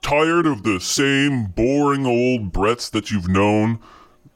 Tired 0.02 0.46
of 0.46 0.64
the 0.64 0.80
same 0.80 1.46
boring 1.48 2.06
old 2.06 2.54
Bretts 2.54 2.90
that 2.92 3.12
you've 3.12 3.28
known 3.28 3.80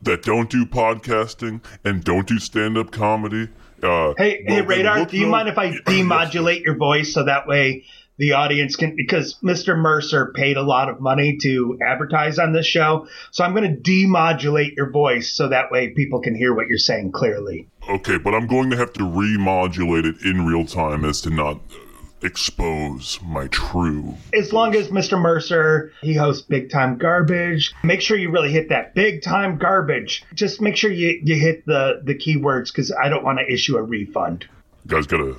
that 0.01 0.23
don't 0.23 0.49
do 0.49 0.65
podcasting 0.65 1.61
and 1.85 2.03
don't 2.03 2.27
do 2.27 2.39
stand 2.39 2.77
up 2.77 2.91
comedy? 2.91 3.49
Uh, 3.81 4.13
Hey, 4.17 4.43
hey, 4.45 4.61
well, 4.61 4.65
Radar, 4.65 5.05
do 5.05 5.17
you 5.17 5.25
no- 5.25 5.31
mind 5.31 5.47
if 5.49 5.57
I 5.57 5.71
demodulate 5.85 6.63
your 6.63 6.75
voice 6.75 7.13
so 7.13 7.23
that 7.23 7.47
way 7.47 7.85
the 8.17 8.33
audience 8.33 8.75
can? 8.75 8.95
Because 8.95 9.35
Mr. 9.43 9.77
Mercer 9.77 10.31
paid 10.35 10.57
a 10.57 10.63
lot 10.63 10.89
of 10.89 10.99
money 10.99 11.37
to 11.41 11.77
advertise 11.85 12.39
on 12.39 12.53
this 12.53 12.65
show, 12.65 13.07
so 13.31 13.43
I'm 13.43 13.53
going 13.53 13.75
to 13.75 13.81
demodulate 13.81 14.75
your 14.75 14.89
voice 14.89 15.31
so 15.31 15.49
that 15.49 15.71
way 15.71 15.89
people 15.89 16.19
can 16.21 16.35
hear 16.35 16.53
what 16.53 16.67
you're 16.67 16.77
saying 16.77 17.11
clearly. 17.11 17.67
Okay, 17.89 18.17
but 18.17 18.33
I'm 18.33 18.47
going 18.47 18.69
to 18.71 18.77
have 18.77 18.93
to 18.93 19.01
remodulate 19.01 20.05
it 20.05 20.21
in 20.25 20.45
real 20.45 20.65
time 20.65 21.05
as 21.05 21.21
to 21.21 21.29
not 21.29 21.59
expose 22.23 23.19
my 23.21 23.47
true. 23.47 24.15
As 24.33 24.51
long 24.51 24.75
as 24.75 24.87
Mr. 24.87 25.19
Mercer, 25.19 25.91
he 26.01 26.13
hosts 26.13 26.41
Big 26.41 26.69
Time 26.71 26.97
Garbage. 26.97 27.73
Make 27.83 28.01
sure 28.01 28.17
you 28.17 28.31
really 28.31 28.51
hit 28.51 28.69
that 28.69 28.95
big 28.95 29.21
time 29.21 29.57
garbage. 29.57 30.23
Just 30.33 30.61
make 30.61 30.75
sure 30.75 30.91
you, 30.91 31.19
you 31.23 31.35
hit 31.35 31.65
the, 31.65 32.01
the 32.03 32.15
keywords 32.15 32.71
because 32.71 32.91
I 32.91 33.09
don't 33.09 33.23
want 33.23 33.39
to 33.39 33.53
issue 33.53 33.77
a 33.77 33.83
refund. 33.83 34.47
You 34.85 34.95
guys 34.95 35.05
got 35.05 35.21
a 35.21 35.35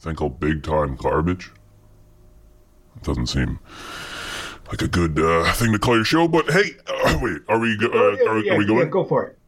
thing 0.00 0.16
called 0.16 0.40
big 0.40 0.62
time 0.62 0.96
garbage? 0.96 1.50
It 3.04 3.08
doesn't 3.08 3.26
seem 3.26 3.58
like 4.68 4.80
a 4.80 4.88
good 4.88 5.18
uh, 5.18 5.52
thing 5.52 5.72
to 5.72 5.78
call 5.78 5.94
your 5.94 6.06
show, 6.06 6.26
but 6.26 6.50
hey, 6.50 6.70
uh, 6.86 7.18
wait, 7.20 7.42
are 7.48 7.58
we, 7.58 7.74
uh, 7.74 7.78
yeah, 7.82 7.90
are, 7.90 8.38
yeah, 8.38 8.54
are 8.54 8.56
we 8.56 8.64
going? 8.64 8.78
yeah, 8.78 8.84
go 8.86 9.04
for 9.04 9.26
it. 9.26 9.38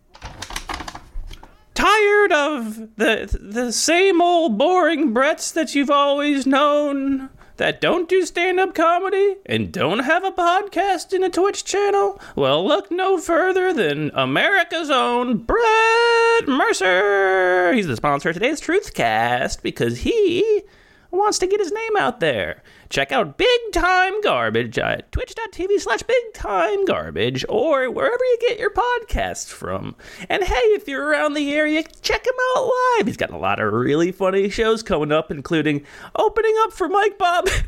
Tired 1.72 2.32
of 2.32 2.76
the 2.96 3.38
the 3.40 3.72
same 3.72 4.20
old 4.20 4.58
boring 4.58 5.14
Bretts 5.14 5.54
that 5.54 5.74
you've 5.74 5.90
always 5.90 6.46
known 6.46 7.30
that 7.56 7.80
don't 7.80 8.10
do 8.10 8.26
stand 8.26 8.60
up 8.60 8.74
comedy 8.74 9.36
and 9.46 9.72
don't 9.72 10.00
have 10.00 10.22
a 10.22 10.32
podcast 10.32 11.14
and 11.14 11.24
a 11.24 11.30
Twitch 11.30 11.64
channel? 11.64 12.20
Well, 12.34 12.62
look 12.62 12.90
no 12.90 13.16
further 13.16 13.72
than 13.72 14.10
America's 14.12 14.90
own 14.90 15.38
Brett 15.38 16.46
Mercer. 16.46 17.72
He's 17.72 17.86
the 17.86 17.96
sponsor 17.96 18.28
of 18.28 18.34
today's 18.34 18.60
Truthcast 18.60 19.62
because 19.62 20.00
he 20.00 20.62
wants 21.10 21.38
to 21.38 21.46
get 21.46 21.60
his 21.60 21.72
name 21.72 21.96
out 21.98 22.20
there. 22.20 22.62
Check 22.88 23.12
out 23.12 23.36
Big 23.36 23.60
Time 23.72 24.20
Garbage 24.20 24.78
at 24.78 25.10
twitch.tv 25.12 25.80
slash 25.80 26.02
big 26.02 26.34
time 26.34 26.84
garbage 26.84 27.44
or 27.48 27.90
wherever 27.90 28.24
you 28.24 28.38
get 28.40 28.58
your 28.58 28.70
podcasts 28.70 29.48
from. 29.48 29.96
And 30.28 30.44
hey, 30.44 30.54
if 30.54 30.86
you're 30.86 31.06
around 31.06 31.34
the 31.34 31.52
area, 31.52 31.82
check 32.02 32.26
him 32.26 32.34
out 32.56 32.70
live. 32.98 33.06
He's 33.06 33.16
got 33.16 33.30
a 33.30 33.38
lot 33.38 33.60
of 33.60 33.72
really 33.72 34.12
funny 34.12 34.48
shows 34.48 34.82
coming 34.82 35.12
up, 35.12 35.30
including 35.30 35.84
opening 36.14 36.54
up 36.60 36.72
for 36.72 36.88
Mike 36.88 37.18
Bob. 37.18 37.48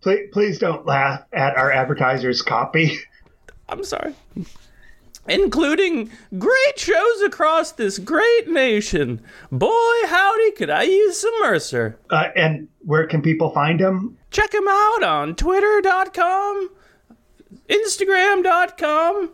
Please, 0.00 0.28
please 0.34 0.58
don't 0.58 0.84
laugh 0.84 1.22
at 1.32 1.56
our 1.56 1.72
advertiser's 1.72 2.42
copy. 2.42 2.98
I'm 3.70 3.82
sorry. 3.84 4.14
Including 5.26 6.10
great 6.38 6.78
shows 6.78 7.22
across 7.22 7.72
this 7.72 7.98
great 7.98 8.48
nation. 8.48 9.22
Boy, 9.50 9.94
howdy, 10.06 10.52
could 10.52 10.68
I 10.68 10.82
use 10.82 11.18
some 11.18 11.32
Mercer. 11.40 11.98
Uh, 12.10 12.28
and 12.36 12.68
where 12.80 13.06
can 13.06 13.22
people 13.22 13.50
find 13.50 13.80
him? 13.80 14.18
Check 14.30 14.52
him 14.52 14.68
out 14.68 15.02
on 15.02 15.34
twitter.com, 15.34 16.70
instagram.com, 17.70 19.32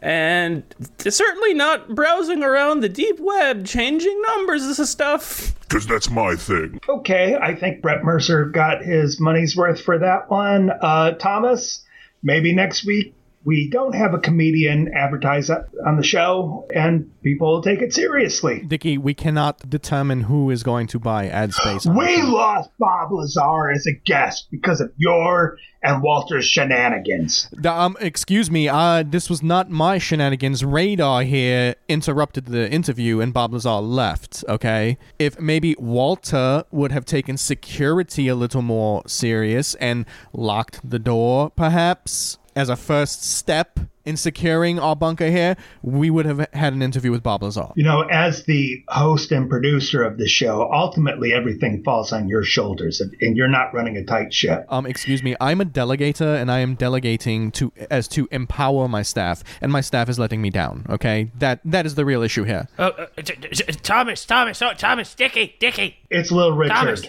and 0.00 0.62
certainly 0.98 1.54
not 1.54 1.94
browsing 1.94 2.44
around 2.44 2.80
the 2.80 2.88
deep 2.88 3.18
web 3.18 3.66
changing 3.66 4.22
numbers 4.22 4.62
and 4.64 4.86
stuff. 4.86 5.58
Because 5.60 5.86
that's 5.86 6.10
my 6.10 6.36
thing. 6.36 6.78
Okay, 6.88 7.34
I 7.34 7.54
think 7.56 7.82
Brett 7.82 8.04
Mercer 8.04 8.44
got 8.44 8.82
his 8.82 9.18
money's 9.18 9.56
worth 9.56 9.80
for 9.80 9.98
that 9.98 10.30
one. 10.30 10.70
Uh, 10.70 11.12
Thomas, 11.12 11.84
maybe 12.22 12.54
next 12.54 12.84
week 12.84 13.14
we 13.44 13.68
don't 13.70 13.94
have 13.94 14.14
a 14.14 14.18
comedian 14.18 14.92
advertise 14.94 15.50
on 15.50 15.96
the 15.96 16.02
show 16.02 16.66
and 16.74 17.10
people 17.22 17.52
will 17.52 17.62
take 17.62 17.80
it 17.80 17.92
seriously. 17.92 18.62
Dickie, 18.66 18.98
we 18.98 19.14
cannot 19.14 19.68
determine 19.68 20.22
who 20.22 20.50
is 20.50 20.62
going 20.62 20.86
to 20.88 20.98
buy 20.98 21.28
ad 21.28 21.52
space. 21.52 21.86
We 21.86 22.22
lost 22.22 22.70
Bob 22.78 23.12
Lazar 23.12 23.70
as 23.70 23.86
a 23.86 23.92
guest 24.04 24.48
because 24.50 24.80
of 24.80 24.92
your 24.96 25.56
and 25.82 26.02
Walter's 26.02 26.44
shenanigans. 26.44 27.48
Um, 27.64 27.96
excuse 28.00 28.50
me. 28.50 28.68
Uh, 28.68 29.02
this 29.04 29.28
was 29.28 29.42
not 29.42 29.70
my 29.70 29.98
shenanigans. 29.98 30.64
Radar 30.64 31.24
here 31.24 31.74
interrupted 31.88 32.46
the 32.46 32.70
interview, 32.70 33.20
and 33.20 33.34
Bob 33.34 33.52
Lazar 33.52 33.80
left. 33.80 34.44
Okay, 34.48 34.96
if 35.18 35.40
maybe 35.40 35.74
Walter 35.78 36.64
would 36.70 36.92
have 36.92 37.04
taken 37.04 37.36
security 37.36 38.28
a 38.28 38.34
little 38.34 38.62
more 38.62 39.02
serious 39.06 39.74
and 39.76 40.06
locked 40.32 40.88
the 40.88 40.98
door, 40.98 41.50
perhaps 41.50 42.38
as 42.54 42.68
a 42.68 42.76
first 42.76 43.22
step 43.22 43.78
in 44.04 44.16
securing 44.16 44.78
our 44.78 44.96
bunker 44.96 45.30
here, 45.30 45.56
we 45.82 46.10
would 46.10 46.26
have 46.26 46.48
had 46.52 46.72
an 46.72 46.82
interview 46.82 47.10
with 47.10 47.22
Bob 47.22 47.42
Lazar. 47.42 47.68
You 47.76 47.84
know, 47.84 48.02
as 48.02 48.44
the 48.44 48.82
host 48.88 49.30
and 49.30 49.48
producer 49.48 50.02
of 50.02 50.18
the 50.18 50.26
show, 50.26 50.68
ultimately 50.72 51.32
everything 51.32 51.84
falls 51.84 52.12
on 52.12 52.28
your 52.28 52.42
shoulders 52.42 53.00
and, 53.00 53.14
and 53.20 53.36
you're 53.36 53.48
not 53.48 53.72
running 53.72 53.96
a 53.96 54.04
tight 54.04 54.34
ship. 54.34 54.66
Um, 54.68 54.86
excuse 54.86 55.22
me. 55.22 55.36
I'm 55.40 55.60
a 55.60 55.64
delegator, 55.64 56.40
and 56.40 56.50
I 56.50 56.60
am 56.60 56.74
delegating 56.74 57.52
to 57.52 57.72
as 57.90 58.08
to 58.08 58.28
empower 58.32 58.88
my 58.88 59.02
staff, 59.02 59.44
and 59.60 59.70
my 59.70 59.80
staff 59.80 60.08
is 60.08 60.18
letting 60.18 60.42
me 60.42 60.50
down. 60.50 60.84
Okay, 60.88 61.30
that 61.38 61.60
that 61.64 61.86
is 61.86 61.94
the 61.94 62.04
real 62.04 62.22
issue 62.22 62.42
here. 62.44 62.66
Uh, 62.78 62.90
uh, 62.98 63.06
t- 63.16 63.34
t- 63.34 63.48
t- 63.48 63.72
Thomas, 63.82 64.24
Thomas, 64.24 64.60
oh, 64.62 64.72
Thomas, 64.74 65.14
Dickie, 65.14 65.54
Dickie. 65.60 65.98
It's 66.10 66.32
Little 66.32 66.52
Richard. 66.52 66.74
Thomas, 66.74 67.02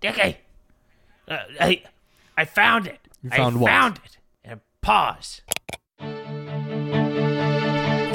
Dickie. 0.00 0.36
Uh, 1.26 1.38
I, 1.60 1.82
I 2.36 2.44
found 2.44 2.86
it. 2.86 2.98
You 3.22 3.30
found 3.30 3.56
I 3.56 3.60
what? 3.60 3.68
found 3.68 3.96
it. 4.04 4.17
Pause. 4.82 5.42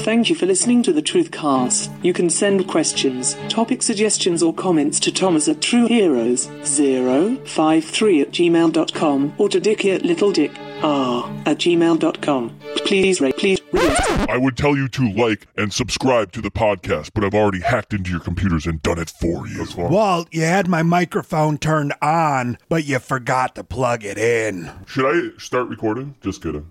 Thank 0.03 0.29
you 0.29 0.35
for 0.35 0.45
listening 0.45 0.83
to 0.83 0.91
the 0.91 1.01
Truthcast. 1.01 1.89
You 2.03 2.11
can 2.11 2.29
send 2.29 2.67
questions, 2.67 3.37
topic 3.47 3.81
suggestions, 3.81 4.43
or 4.43 4.53
comments 4.53 4.99
to 4.99 5.13
Thomas 5.13 5.47
at 5.47 5.61
TrueHeroes053 5.61 8.21
at 8.21 8.31
gmail.com 8.31 9.33
or 9.37 9.47
to 9.47 9.61
Dickie 9.61 9.91
at 9.91 10.01
LittleDickR 10.01 11.47
at 11.47 11.57
gmail.com. 11.57 12.59
Please 12.85 13.21
rate, 13.21 13.37
please 13.37 13.61
rate. 13.71 14.29
I 14.29 14.37
would 14.37 14.57
tell 14.57 14.75
you 14.75 14.89
to 14.89 15.09
like 15.13 15.47
and 15.55 15.71
subscribe 15.71 16.33
to 16.33 16.41
the 16.41 16.51
podcast, 16.51 17.11
but 17.13 17.23
I've 17.23 17.33
already 17.33 17.61
hacked 17.61 17.93
into 17.93 18.11
your 18.11 18.19
computers 18.19 18.65
and 18.65 18.81
done 18.81 18.99
it 18.99 19.09
for 19.09 19.47
you. 19.47 19.65
Walt, 19.77 20.27
you 20.31 20.41
had 20.41 20.67
my 20.67 20.83
microphone 20.83 21.57
turned 21.57 21.93
on, 22.01 22.57
but 22.67 22.83
you 22.83 22.99
forgot 22.99 23.55
to 23.55 23.63
plug 23.63 24.03
it 24.03 24.17
in. 24.17 24.69
Should 24.85 25.05
I 25.05 25.29
start 25.39 25.69
recording? 25.69 26.15
Just 26.21 26.43
kidding. 26.43 26.69